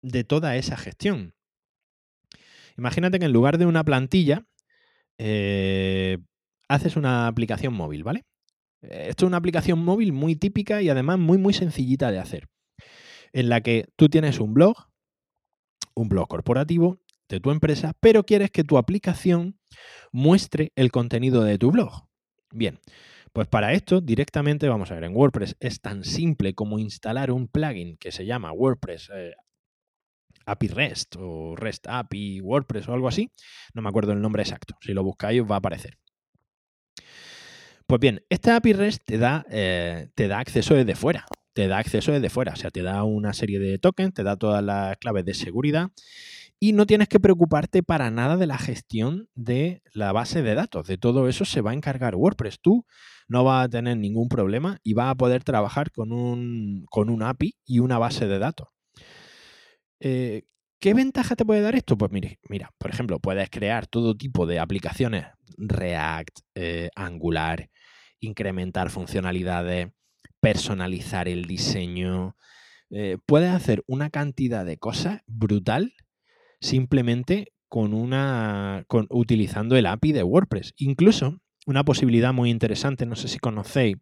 [0.00, 1.34] de toda esa gestión.
[2.78, 4.46] Imagínate que en lugar de una plantilla,
[5.18, 6.18] eh,
[6.68, 8.24] haces una aplicación móvil, ¿vale?
[8.82, 12.48] Esto es una aplicación móvil muy típica y además muy, muy sencillita de hacer,
[13.32, 14.88] en la que tú tienes un blog,
[15.94, 19.58] un blog corporativo de tu empresa, pero quieres que tu aplicación
[20.12, 22.06] muestre el contenido de tu blog.
[22.52, 22.80] Bien,
[23.32, 27.48] pues para esto directamente, vamos a ver, en WordPress es tan simple como instalar un
[27.48, 29.34] plugin que se llama WordPress eh,
[30.46, 33.32] API REST o REST API WordPress o algo así.
[33.74, 34.76] No me acuerdo el nombre exacto.
[34.80, 35.98] Si lo buscáis va a aparecer.
[37.86, 41.24] Pues bien, este API REST te da, eh, te da acceso desde fuera.
[41.52, 42.52] Te da acceso desde fuera.
[42.52, 45.90] O sea, te da una serie de tokens, te da todas las claves de seguridad
[46.58, 50.86] y no tienes que preocuparte para nada de la gestión de la base de datos.
[50.88, 52.60] De todo eso se va a encargar WordPress.
[52.60, 52.86] Tú
[53.28, 57.22] no vas a tener ningún problema y vas a poder trabajar con un, con un
[57.22, 58.68] API y una base de datos.
[60.00, 60.42] Eh,
[60.80, 61.96] ¿Qué ventaja te puede dar esto?
[61.96, 67.70] Pues mire, mira, por ejemplo, puedes crear todo tipo de aplicaciones React, eh, Angular,
[68.20, 69.88] incrementar funcionalidades,
[70.40, 72.36] personalizar el diseño.
[72.90, 75.94] Eh, puedes hacer una cantidad de cosas brutal
[76.60, 78.84] simplemente con una.
[78.88, 80.74] Con, utilizando el API de WordPress.
[80.78, 83.96] Incluso una posibilidad muy interesante, no sé si conocéis,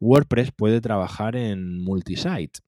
[0.00, 2.60] WordPress puede trabajar en multisite.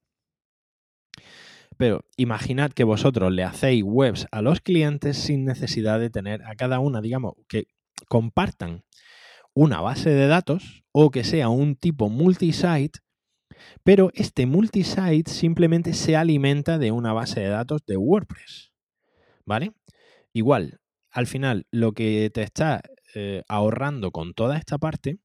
[1.77, 6.57] Pero imaginad que vosotros le hacéis webs a los clientes sin necesidad de tener a
[6.57, 7.69] cada una, digamos, que
[8.09, 8.85] compartan
[9.59, 13.01] una base de datos o que sea un tipo multisite,
[13.83, 18.73] pero este multisite simplemente se alimenta de una base de datos de WordPress.
[19.45, 19.73] ¿Vale?
[20.33, 20.79] Igual,
[21.11, 22.83] al final lo que te está
[23.15, 25.19] eh, ahorrando con toda esta parte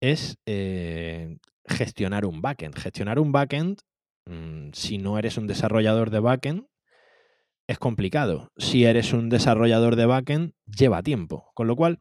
[0.00, 2.76] es eh, gestionar un backend.
[2.78, 3.80] Gestionar un backend
[4.28, 6.66] Mm, si no eres un desarrollador de backend,
[7.66, 8.52] es complicado.
[8.56, 11.50] Si eres un desarrollador de backend, lleva tiempo.
[11.54, 12.00] Con lo cual,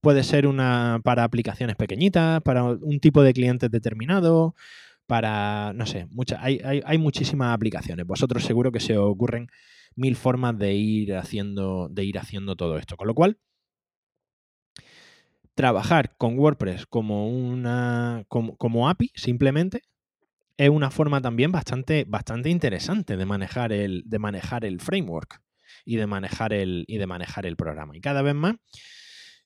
[0.00, 4.54] puede ser una para aplicaciones pequeñitas, para un tipo de clientes determinado,
[5.06, 6.08] para, no sé,
[6.38, 8.06] hay, hay, muchísimas aplicaciones.
[8.06, 9.48] Vosotros seguro que se ocurren
[9.96, 12.96] mil formas de ir haciendo, de ir haciendo todo esto.
[12.96, 13.38] Con lo cual,
[15.54, 19.82] trabajar con WordPress como una como, como API simplemente
[20.56, 25.42] es una forma también bastante, bastante interesante de manejar, el, de manejar el framework
[25.86, 27.96] y de manejar el, y de manejar el programa.
[27.96, 28.56] Y cada vez más,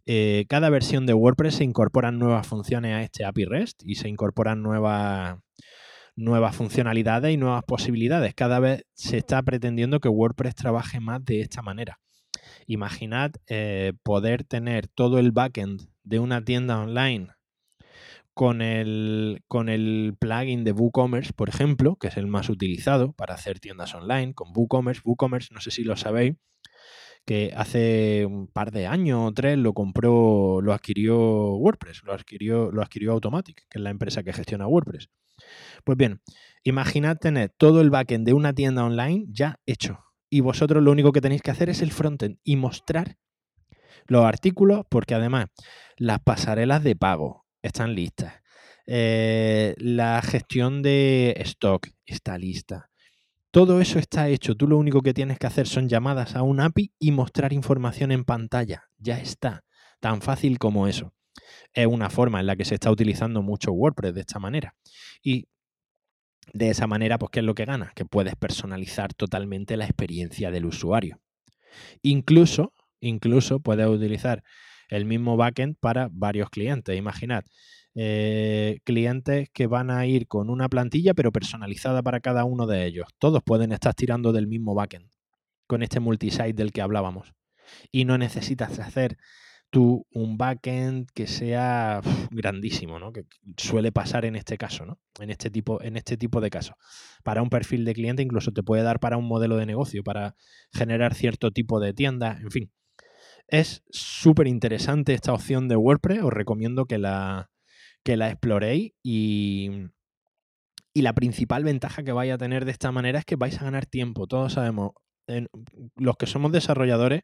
[0.06, 4.08] eh, cada versión de WordPress se incorporan nuevas funciones a este API REST y se
[4.08, 5.38] incorporan nuevas,
[6.16, 8.34] nuevas funcionalidades y nuevas posibilidades.
[8.34, 12.00] Cada vez se está pretendiendo que WordPress trabaje más de esta manera.
[12.66, 17.28] Imaginad eh, poder tener todo el backend de una tienda online
[18.34, 23.34] con el, con el plugin de WooCommerce, por ejemplo, que es el más utilizado para
[23.34, 25.02] hacer tiendas online, con WooCommerce.
[25.04, 26.34] WooCommerce, no sé si lo sabéis,
[27.24, 32.70] que hace un par de años o tres lo compró, lo adquirió WordPress, lo adquirió,
[32.70, 35.08] lo adquirió Automatic, que es la empresa que gestiona WordPress.
[35.84, 36.20] Pues bien,
[36.62, 40.00] imaginad tener todo el backend de una tienda online ya hecho.
[40.30, 43.16] Y vosotros lo único que tenéis que hacer es el frontend y mostrar
[44.06, 45.46] los artículos, porque además
[45.96, 48.34] las pasarelas de pago, están listas.
[48.86, 52.90] Eh, la gestión de stock está lista.
[53.54, 54.56] Todo eso está hecho.
[54.56, 58.10] Tú lo único que tienes que hacer son llamadas a un API y mostrar información
[58.10, 58.88] en pantalla.
[58.98, 59.62] Ya está.
[60.00, 61.14] Tan fácil como eso.
[61.72, 64.74] Es una forma en la que se está utilizando mucho WordPress de esta manera.
[65.22, 65.46] Y
[66.52, 67.94] de esa manera, pues, ¿qué es lo que ganas?
[67.94, 71.20] Que puedes personalizar totalmente la experiencia del usuario.
[72.02, 74.42] Incluso, incluso puedes utilizar
[74.88, 76.96] el mismo backend para varios clientes.
[76.96, 77.44] Imaginad,
[77.94, 82.86] eh, clientes que van a ir con una plantilla pero personalizada para cada uno de
[82.86, 83.06] ellos.
[83.18, 85.08] Todos pueden estar tirando del mismo backend
[85.66, 87.32] con este multisite del que hablábamos.
[87.90, 89.16] Y no necesitas hacer
[89.70, 93.12] tú un backend que sea grandísimo, ¿no?
[93.12, 93.24] Que
[93.56, 95.00] suele pasar en este caso, ¿no?
[95.18, 96.76] En este tipo, en este tipo de casos.
[97.24, 100.36] Para un perfil de cliente incluso te puede dar para un modelo de negocio, para
[100.72, 102.72] generar cierto tipo de tienda, en fin.
[103.46, 107.50] Es súper interesante esta opción de WordPress, os recomiendo que la,
[108.02, 109.70] que la exploréis y,
[110.94, 113.64] y la principal ventaja que vais a tener de esta manera es que vais a
[113.64, 114.26] ganar tiempo.
[114.26, 114.92] Todos sabemos,
[115.96, 117.22] los que somos desarrolladores,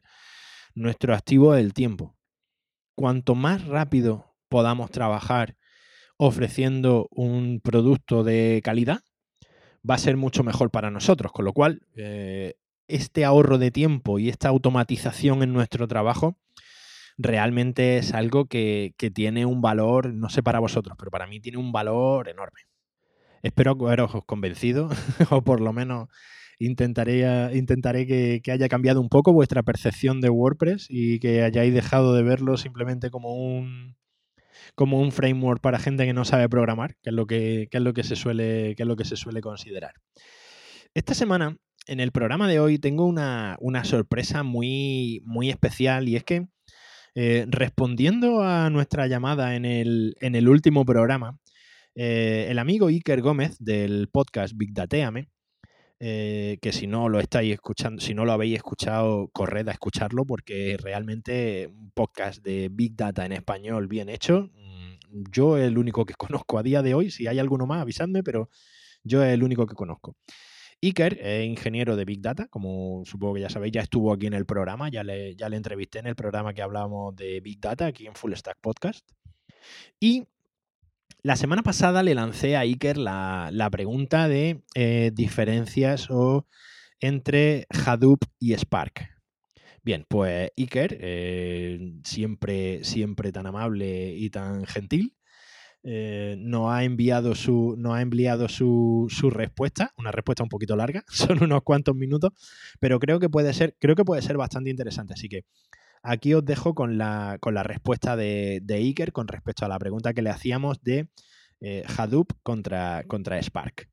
[0.75, 2.17] nuestro activo es el tiempo.
[2.95, 5.55] Cuanto más rápido podamos trabajar
[6.17, 9.01] ofreciendo un producto de calidad,
[9.89, 11.31] va a ser mucho mejor para nosotros.
[11.31, 12.55] Con lo cual, eh,
[12.91, 16.37] este ahorro de tiempo y esta automatización en nuestro trabajo
[17.17, 21.57] realmente es algo que, tiene un valor, no sé para vosotros, pero para mí tiene
[21.57, 22.61] un valor enorme.
[23.43, 24.89] Espero haberos convencido,
[25.29, 26.09] o por lo menos
[26.59, 32.13] intentaré, intentaré que, haya cambiado un poco vuestra percepción de WordPress y que hayáis dejado
[32.13, 33.95] de verlo simplemente como un,
[34.75, 37.93] como un framework para gente que no sabe programar, que es lo que, es lo
[37.93, 39.93] que, se, suele, que es lo que se suele considerar.
[40.93, 46.23] Esta semana, en el programa de hoy, tengo una, sorpresa muy, muy especial y es
[46.23, 46.47] que
[47.15, 51.39] eh, respondiendo a nuestra llamada en el, en el último programa,
[51.95, 55.29] eh, el amigo Iker Gómez del podcast Big Dateame,
[55.99, 60.25] eh, que si no lo estáis escuchando, si no lo habéis escuchado, corred a escucharlo
[60.25, 64.49] porque realmente un podcast de Big Data en español bien hecho.
[64.55, 67.11] Mm, yo el único que conozco a día de hoy.
[67.11, 68.49] Si hay alguno más, avisadme, pero
[69.03, 70.15] yo es el único que conozco.
[70.83, 74.33] Iker es ingeniero de Big Data, como supongo que ya sabéis, ya estuvo aquí en
[74.33, 77.85] el programa, ya le, ya le entrevisté en el programa que hablábamos de Big Data
[77.85, 79.07] aquí en Full Stack Podcast.
[79.99, 80.25] Y
[81.23, 86.47] la semana pasada le lancé a Iker la, pregunta de eh, diferencias o
[86.99, 89.07] entre Hadoop y Spark.
[89.83, 95.15] Bien, pues Iker, eh, siempre, siempre tan amable y tan gentil,
[95.83, 101.43] eh, nos ha enviado, su, ha enviado su, respuesta, una respuesta un poquito larga, son
[101.43, 102.31] unos cuantos minutos,
[102.79, 105.13] pero creo que puede ser, creo que puede ser bastante interesante.
[105.13, 105.45] Así que
[106.03, 110.29] aquí os dejo con la, respuesta de, Iker con respecto a la pregunta que le
[110.29, 111.09] hacíamos de
[111.61, 113.89] eh, Hadoop contra, contra Spark.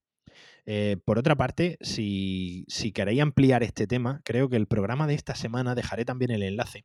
[0.70, 5.14] Eh, por otra parte, si, si, queréis ampliar este tema, creo que el programa de
[5.14, 6.84] esta semana, dejaré también el enlace,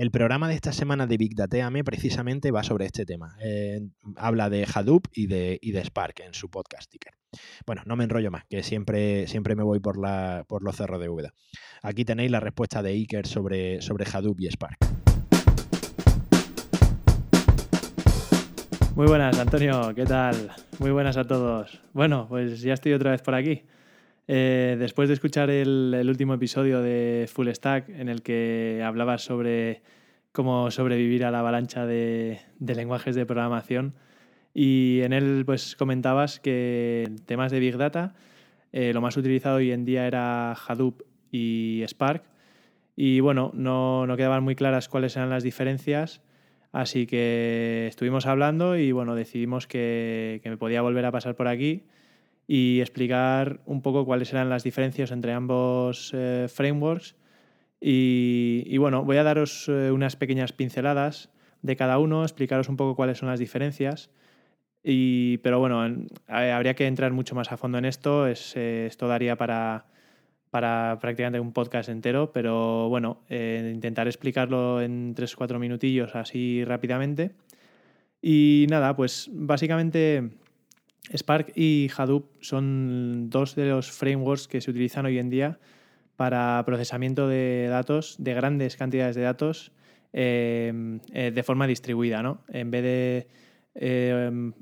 [0.00, 3.36] el programa de esta semana de Big Dateame precisamente va sobre este tema.
[3.38, 3.82] Eh,
[4.16, 6.90] habla de Hadoop y de, Spark en su podcast.
[7.66, 11.02] Bueno, no me enrollo más, que siempre, siempre me voy por, la, por los cerros
[11.02, 11.34] de Úbeda.
[11.82, 14.78] Aquí tenéis la respuesta de Iker sobre, sobre Hadoop y Spark.
[18.96, 20.50] Muy buenas, Antonio, ¿qué tal?
[20.78, 21.78] Muy buenas a todos.
[21.92, 23.64] Bueno, pues ya estoy otra vez por aquí.
[24.32, 29.82] Eh, después de escuchar el, último episodio de Full Stack, en el que hablabas sobre
[30.30, 33.96] cómo sobrevivir a la avalancha de, lenguajes de programación,
[34.54, 38.14] y en él pues comentabas que en temas de Big Data
[38.70, 42.22] eh, lo más utilizado hoy en día era Hadoop y Spark,
[42.94, 46.22] y bueno, no, quedaban muy claras cuáles eran las diferencias.
[46.70, 51.48] Así que estuvimos hablando y bueno, decidimos que, que me podía volver a pasar por
[51.48, 51.82] aquí
[52.52, 57.14] y explicar un poco cuáles eran las diferencias entre ambos eh, frameworks.
[57.80, 61.30] Y, bueno, voy a daros eh, unas pequeñas pinceladas
[61.62, 64.10] de cada uno, explicaros un poco cuáles son las diferencias.
[64.82, 65.80] Y, pero bueno,
[66.26, 68.26] habría que entrar mucho más a fondo en esto.
[68.26, 69.86] Es, eh, esto daría para,
[70.50, 76.64] para prácticamente un podcast entero, pero bueno, intentaré explicarlo en tres o cuatro minutillos así
[76.64, 77.30] rápidamente.
[78.20, 80.30] Y nada, pues básicamente
[81.16, 85.58] Spark y Hadoop son dos de los frameworks que se utilizan hoy en día
[86.16, 89.72] para procesamiento de datos, de grandes cantidades de datos,
[90.12, 92.22] eh, eh, de forma distribuida.
[92.22, 92.42] ¿no?
[92.48, 93.28] En, vez de,
[93.74, 94.52] eh,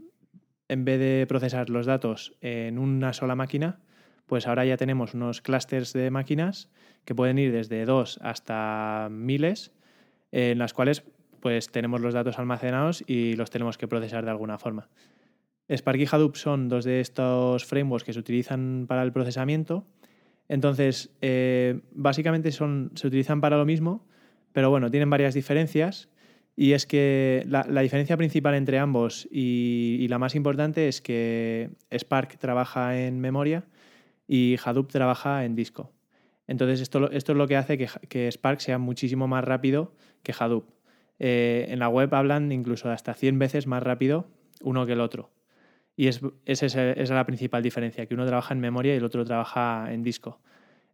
[0.68, 3.80] en vez de procesar los datos en una sola máquina,
[4.26, 6.70] pues ahora ya tenemos unos clusters de máquinas
[7.04, 9.72] que pueden ir desde dos hasta miles,
[10.30, 11.02] en las cuales
[11.40, 14.88] pues tenemos los datos almacenados y los tenemos que procesar de alguna forma.
[15.70, 19.86] Spark y Hadoop son dos de estos frameworks que se utilizan para el procesamiento.
[20.48, 24.06] Entonces, eh, básicamente son, se utilizan para lo mismo,
[24.52, 26.08] pero bueno, tienen varias diferencias.
[26.56, 32.36] Y es que la, diferencia principal entre ambos y, la más importante es que Spark
[32.38, 33.64] trabaja en memoria
[34.26, 35.92] y Hadoop trabaja en disco.
[36.48, 40.70] Entonces, esto, esto es lo que hace que, Spark sea muchísimo más rápido que Hadoop.
[41.20, 44.28] Eh, en la web hablan incluso hasta 100 veces más rápido
[44.60, 45.30] uno que el otro.
[45.98, 49.24] Y es, esa es la principal diferencia, que uno trabaja en memoria y el otro
[49.24, 50.38] trabaja en disco.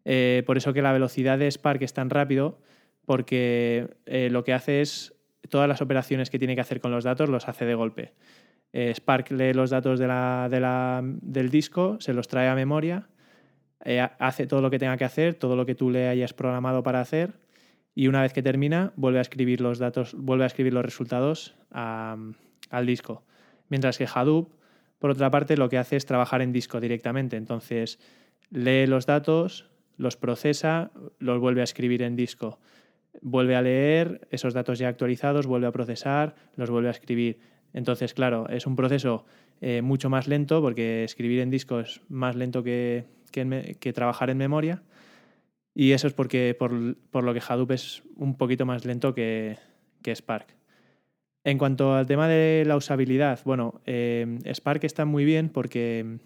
[0.06, 2.58] Eh, por eso que la velocidad de Spark es tan rápido,
[3.04, 5.14] porque eh, lo que hace es
[5.50, 8.14] todas las operaciones que tiene que hacer con los datos los hace de golpe.
[8.72, 13.06] Eh, Spark lee los datos de la, del disco, se los trae a memoria,
[14.18, 17.02] hace todo lo que tenga que hacer, todo lo que tú le hayas programado para
[17.02, 17.34] hacer,
[17.94, 21.56] y una vez que termina, vuelve a escribir los datos, vuelve a escribir los resultados
[21.70, 23.22] al disco.
[23.68, 24.63] Mientras que Hadoop
[24.98, 27.36] por otra parte, lo que hace es trabajar en disco directamente.
[27.36, 27.98] Entonces,
[28.50, 32.58] lee los datos, los procesa, los vuelve a escribir en disco.
[33.20, 37.38] Vuelve a leer esos datos ya actualizados, vuelve a procesar, los vuelve a escribir.
[37.72, 39.24] Entonces, claro, es un proceso
[39.60, 44.38] eh, mucho más lento, porque escribir en disco es más lento que, que, trabajar en
[44.38, 44.82] memoria.
[45.74, 49.58] Y eso es porque por, lo que Hadoop es un poquito más lento que,
[50.06, 50.54] Spark.
[51.44, 56.18] En cuanto al tema de la usabilidad, bueno, eh, Spark está muy bien porque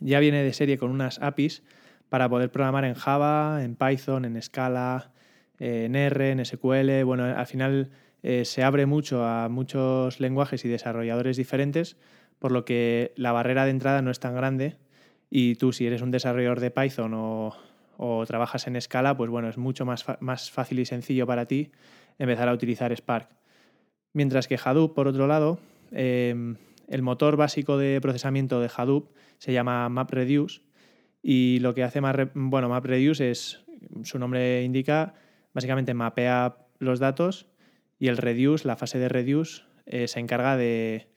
[0.00, 1.62] ya viene de serie con unas APIs
[2.10, 5.12] para poder programar en Java, en Python, en Scala,
[5.58, 7.04] en R, en SQL.
[7.04, 7.90] Bueno, al final
[8.22, 11.96] eh, se abre mucho a muchos lenguajes y desarrolladores diferentes,
[12.38, 14.76] por lo que la barrera de entrada no es tan grande.
[15.30, 17.56] Y tú, si eres un desarrollador de Python o,
[18.26, 21.70] trabajas en Scala, pues bueno, es mucho más fácil y sencillo para ti
[22.18, 23.43] empezar a utilizar Spark.
[24.14, 25.58] Mientras que Hadoop, por otro lado,
[25.90, 26.56] em,
[26.88, 30.62] el motor básico de procesamiento de Hadoop se llama MapReduce
[31.22, 32.00] y lo que hace
[32.34, 33.64] bueno, MapReduce es,
[34.04, 35.14] su nombre indica,
[35.52, 37.46] básicamente mapea los datos
[37.98, 41.08] y el reduce, la fase de reduce, eh, se encarga de,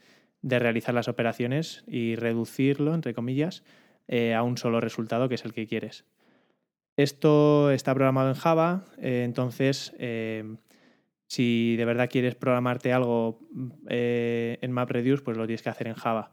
[0.42, 3.64] realizar las operaciones y reducirlo, entre comillas,
[4.08, 6.06] eh, a un solo resultado que es el que quieres.
[6.96, 9.94] Esto está programado en Java, eh, entonces
[11.28, 13.40] si de verdad quieres programarte algo
[13.90, 16.32] en MapReduce, pues lo tienes que hacer en Java.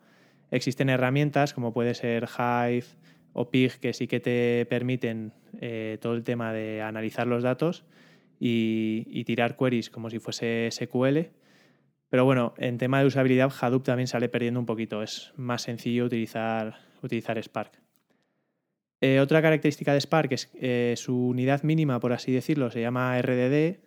[0.50, 2.86] Existen herramientas como puede ser Hive
[3.32, 5.32] o Pig que sí que te permiten
[6.00, 7.84] todo el tema de analizar los datos
[8.38, 11.30] y, tirar queries como si fuese SQL.
[12.10, 15.02] Pero bueno, en tema de usabilidad, Hadoop también sale perdiendo un poquito.
[15.02, 17.80] Es más sencillo utilizar, utilizar Spark.
[19.00, 23.20] Eh, otra característica de Spark es eh, su unidad mínima, por así decirlo, se llama
[23.20, 23.78] RDD,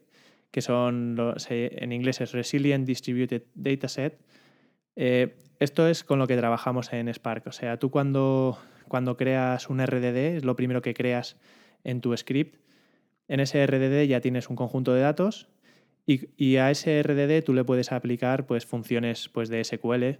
[0.51, 1.17] que son
[1.49, 4.19] en inglés es Resilient Distributed Dataset.
[4.95, 7.47] Eh, esto es con lo que trabajamos en Spark.
[7.47, 11.37] O sea, tú cuando, cuando creas un RDD, es lo primero que creas
[11.83, 12.59] en tu script,
[13.27, 15.49] en ese RDD ya tienes un conjunto de datos
[16.05, 20.19] y, a ese RDD tú le puedes aplicar pues, funciones pues, de SQL,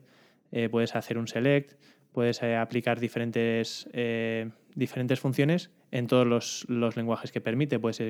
[0.52, 1.80] eh, puedes hacer un select,
[2.12, 6.28] puedes eh, aplicar diferentes, eh, diferentes funciones en todos
[6.68, 7.80] los, lenguajes que permite.
[7.80, 8.02] Puedes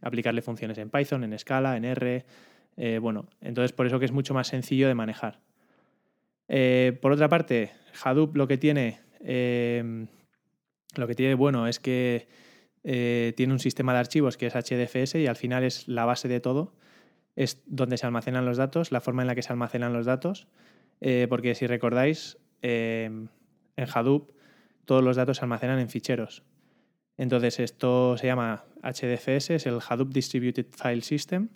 [0.00, 2.24] aplicarle funciones en Python, en Scala, en R.
[3.00, 5.40] bueno, entonces por eso que es mucho más sencillo de manejar.
[7.00, 7.70] por otra parte,
[8.02, 9.00] Hadoop lo que tiene,
[10.96, 12.28] lo que tiene bueno es que
[12.84, 16.28] eh, tiene un sistema de archivos que es HDFS y al final es la base
[16.28, 16.74] de todo,
[17.36, 20.48] es donde se almacenan los datos, la forma en la que se almacenan los datos,
[21.00, 23.28] eh, porque si recordáis, en
[23.76, 24.30] Hadoop
[24.84, 26.42] todos los datos se almacenan en ficheros.
[27.16, 31.48] Entonces esto se llama HDFS, es el Hadoop Distributed File System.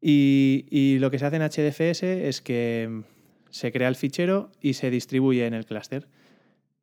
[0.00, 3.02] Y, lo que se hace en HDFS es que
[3.50, 6.08] se crea el fichero y se distribuye en el clúster.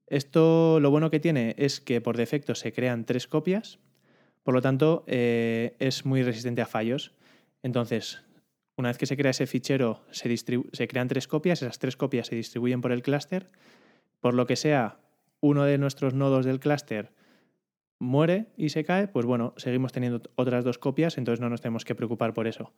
[0.08, 3.80] Esto lo bueno que tiene es que por defecto se crean tres copias,
[4.44, 7.14] por lo tanto eh, es muy resistente a fallos.
[7.62, 8.22] Entonces,
[8.78, 12.28] una vez que se crea ese fichero, se, se crean tres copias, esas tres copias
[12.28, 13.52] se distribuyen por el clúster,
[14.22, 15.00] por lo que sea,
[15.42, 17.12] uno de nuestros nodos del clúster
[18.00, 21.86] muere y se cae, pues bueno, seguimos teniendo otras dos copias, entonces no nos tenemos
[21.86, 22.74] que preocupar por eso.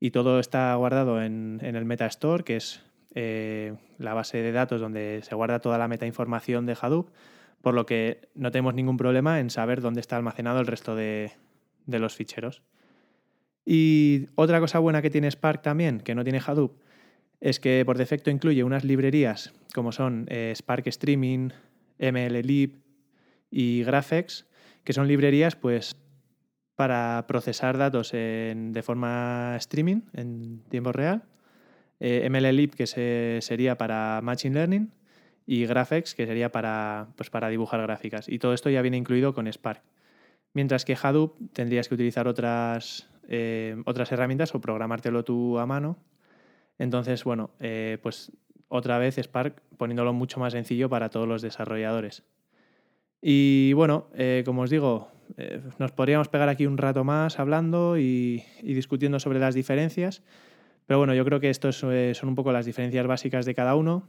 [0.00, 2.82] Y todo está guardado en, en el Metastore, que es
[3.18, 7.08] eh, la base de datos donde se guarda toda la metainformación de Hadoop,
[7.62, 11.32] por lo que no tenemos ningún problema en saber dónde está almacenado el resto de,
[11.86, 12.62] los ficheros.
[13.64, 16.78] Y otra cosa buena que tiene Spark también, que no tiene Hadoop,
[17.40, 21.50] es que por defecto incluye unas librerías como son eh, Spark Streaming,
[21.98, 22.82] MLlib
[23.50, 24.46] y Graphex,
[24.86, 25.96] que son librerías pues
[26.76, 31.24] para procesar datos de forma streaming en tiempo real
[32.00, 32.86] eh, MLLib, que
[33.40, 34.92] sería para Machine Learning,
[35.46, 38.28] y Graphex, que sería para, pues, para dibujar gráficas.
[38.28, 39.82] Y todo esto ya viene incluido con Spark.
[40.52, 45.98] Mientras que Hadoop tendrías que utilizar otras, eh, otras herramientas o programártelo tú a mano.
[46.78, 48.32] Entonces, bueno, eh, pues
[48.68, 52.24] otra vez Spark poniéndolo mucho más sencillo para todos los desarrolladores.
[53.20, 54.08] Y bueno,
[54.44, 55.08] como os digo,
[55.78, 60.22] nos podríamos pegar aquí un rato más hablando y discutiendo sobre las diferencias.
[60.86, 63.74] Pero bueno, yo creo que estos eh, son un poco las diferencias básicas de cada
[63.74, 64.08] uno.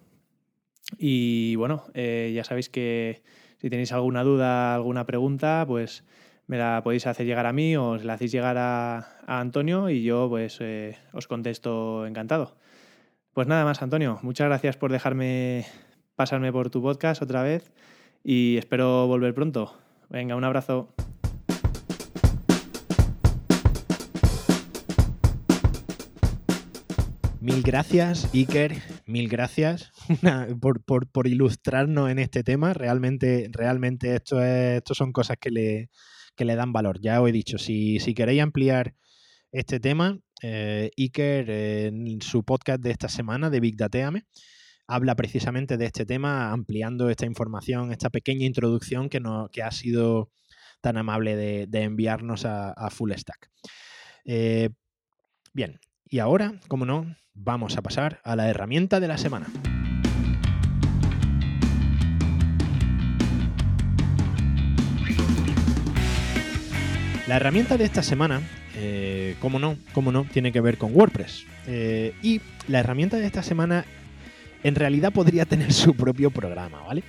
[0.97, 3.23] Y bueno, eh, ya sabéis que
[3.57, 6.05] si tenéis alguna duda, alguna pregunta, pues
[6.45, 10.03] me la podéis hacer llegar a mí o os la hacéis llegar a, Antonio y
[10.03, 12.55] yo pues eh, os contesto encantado.
[13.33, 15.65] Pues nada más, Antonio, muchas gracias por dejarme
[16.15, 17.71] pasarme por tu podcast otra vez
[18.23, 19.73] y espero volver pronto.
[20.09, 20.93] Venga, un abrazo.
[27.39, 29.91] Mil gracias, Iker, mil gracias
[30.59, 32.73] por, ilustrarnos en este tema.
[32.73, 35.89] Realmente, realmente esto, es, son cosas que le,
[36.37, 36.99] le, dan valor.
[36.99, 38.95] Ya os he dicho, si, si queréis ampliar
[39.51, 44.25] este tema, eh, Iker en su podcast de esta semana de Big Dateame
[44.87, 49.71] habla precisamente de este tema, ampliando esta información, esta pequeña introducción que, no, que ha
[49.71, 50.31] sido
[50.81, 53.51] tan amable de, enviarnos a, Full Stack.
[54.25, 54.69] Eh,
[55.53, 59.47] bien, y ahora, como no, vamos a pasar a la herramienta de la semana.
[67.27, 68.41] La herramienta de esta semana,
[68.75, 71.45] eh, como no, como no, tiene que ver con WordPress.
[71.67, 73.83] Eh, y la herramienta de esta semana
[74.67, 77.03] en realidad podría tener su propio programa, ¿vale?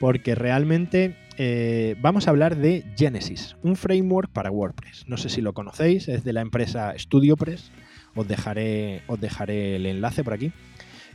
[0.00, 5.04] Porque realmente eh, vamos a hablar de Genesis, un framework para WordPress.
[5.06, 7.70] No sé si lo conocéis, es de la empresa StudioPress.
[8.16, 10.52] Os dejaré, os dejaré el enlace por aquí.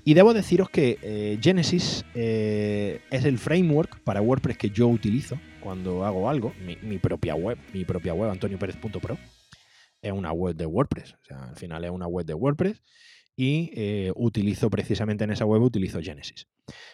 [0.06, 5.38] Y debo deciros que eh, Genesis eh, es el framework para WordPress que yo utilizo
[5.60, 6.54] cuando hago algo.
[6.82, 9.18] Mi, propia web, mi propia web, antonioperez.pro,
[10.02, 11.14] es una web de WordPress.
[11.14, 12.82] O sea, al final es una web de WordPress
[13.42, 16.46] y utilizo precisamente en esa web, utilizo Genesis.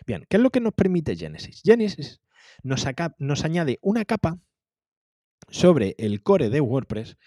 [0.06, 1.64] Bien, ¿qué es lo que nos permite Genesis?
[1.66, 2.22] Genesis
[2.62, 2.86] nos,
[3.44, 4.40] añade una capa
[5.50, 7.18] sobre el core de WordPress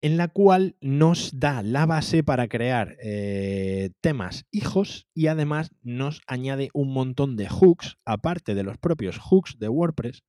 [0.00, 6.22] en la cual nos da la base para crear eh, temas hijos y además nos
[6.28, 10.22] añade un montón de hooks, aparte de los propios hooks de WordPress,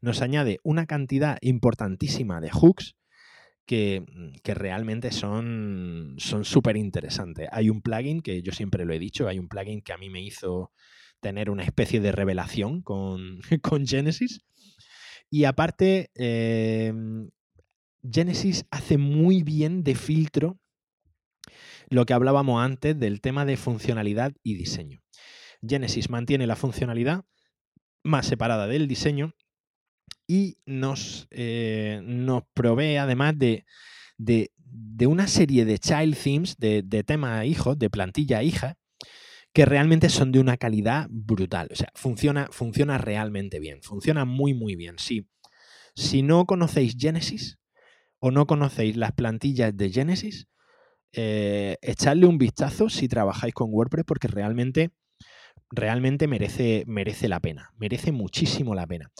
[0.00, 2.96] nos añade una cantidad importantísima de hooks
[3.70, 4.02] que,
[4.42, 7.48] realmente son súper interesantes.
[7.52, 10.10] Hay un plugin que yo siempre lo he dicho, hay un plugin que a mí
[10.10, 10.72] me hizo
[11.20, 13.40] tener una especie de revelación con,
[13.86, 14.40] Genesis.
[15.30, 17.30] Y aparte, em,
[18.02, 20.58] Genesis hace muy bien de filtro
[21.90, 25.00] lo que hablábamos antes del tema de funcionalidad y diseño.
[25.62, 27.24] Genesis mantiene la funcionalidad
[28.02, 29.32] más separada del diseño
[30.26, 33.64] y nos, eh, nos provee además de,
[34.16, 38.76] de, una serie de child themes, de, de tema hijos, de plantilla hija,
[39.52, 41.68] que realmente son de una calidad brutal.
[41.72, 44.98] O sea, funciona, funciona realmente bien, funciona muy, muy bien.
[44.98, 45.28] Si,
[45.94, 47.58] si no conocéis Genesis
[48.20, 50.46] o no conocéis las plantillas de Genesis,
[51.12, 54.90] eh, echadle un vistazo si trabajáis con WordPress porque realmente,
[55.70, 59.10] realmente merece, merece la pena, merece muchísimo la pena.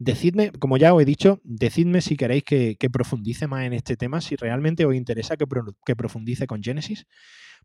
[0.00, 4.20] Decidme, como ya os he dicho, decidme si queréis que, profundice más en este tema,
[4.20, 5.44] si realmente os interesa que,
[5.86, 7.06] que profundice con Genesis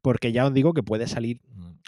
[0.05, 1.41] porque ya os digo que puede salir,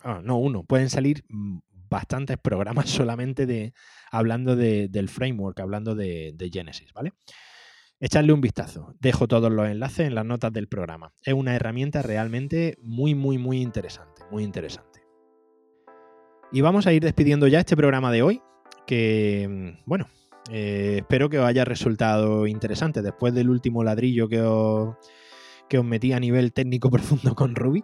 [0.04, 3.74] ah, no uno, pueden salir mm, bastantes programas solamente de
[4.12, 7.14] hablando del framework, hablando de, Genesis, ¿vale?
[8.00, 8.96] Echadle un vistazo.
[9.00, 11.14] Dejo todos los enlaces en las notas del programa.
[11.24, 14.24] Es una herramienta realmente muy, muy, muy interesante.
[14.32, 15.02] Muy interesante.
[16.52, 18.42] Y vamos a ir despidiendo ya este programa de hoy.
[18.88, 20.08] Que, mm, bueno,
[20.50, 23.02] eh, espero que os haya resultado interesante.
[23.02, 24.96] Después del último ladrillo que os,
[25.68, 27.84] que os metí a nivel técnico profundo con Ruby.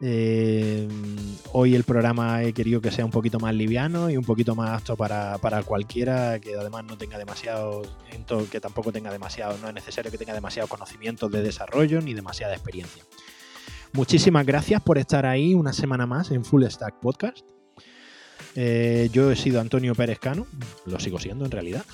[0.00, 0.86] Eh,
[1.52, 4.70] hoy el programa he querido que sea un poquito más liviano y un poquito más
[4.70, 7.82] apto para, cualquiera que además no tenga demasiado,
[8.50, 12.54] que tampoco tenga demasiado, no es necesario que tenga demasiado conocimiento de desarrollo ni demasiada
[12.54, 13.02] experiencia.
[13.92, 17.44] Muchísimas gracias por estar ahí una semana más en Full Stack Podcast.
[18.54, 20.46] Eh, yo he sido Antonio Pérez Cano,
[20.86, 21.84] lo sigo siendo en realidad.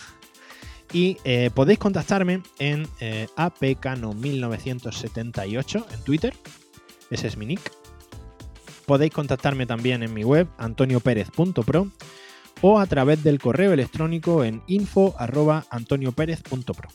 [0.93, 2.87] Y eh, podéis contactarme en
[3.37, 6.35] apcano1978 en Twitter.
[7.11, 7.73] Ese es mi nick.
[8.87, 11.91] Podéis contactarme también en mi web antoniopérez.pro
[12.61, 16.89] o a través del correo electrónico en info.antonioperez.pro.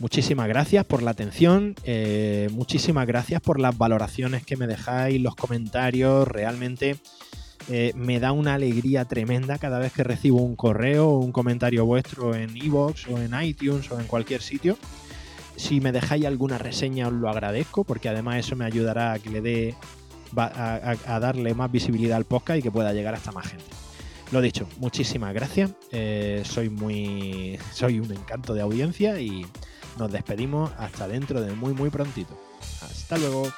[0.00, 5.36] Muchísimas gracias por la atención, eh, muchísimas gracias por las valoraciones que me dejáis, los
[5.36, 6.96] comentarios, realmente
[7.68, 11.84] eh, me da una alegría tremenda cada vez que recibo un correo o un comentario
[11.84, 14.76] vuestro en iVoox o en iTunes o en cualquier sitio.
[15.56, 19.30] Si me dejáis alguna reseña os lo agradezco porque además eso me ayudará a que
[19.30, 19.74] le dé
[20.36, 23.64] a, darle más visibilidad al podcast y que pueda llegar hasta más gente.
[24.32, 25.72] Lo dicho, muchísimas gracias.
[25.90, 27.58] Eh, soy muy.
[27.72, 29.44] Soy un encanto de audiencia y
[29.98, 32.38] nos despedimos hasta dentro de muy muy prontito.
[32.80, 33.48] Hasta luego.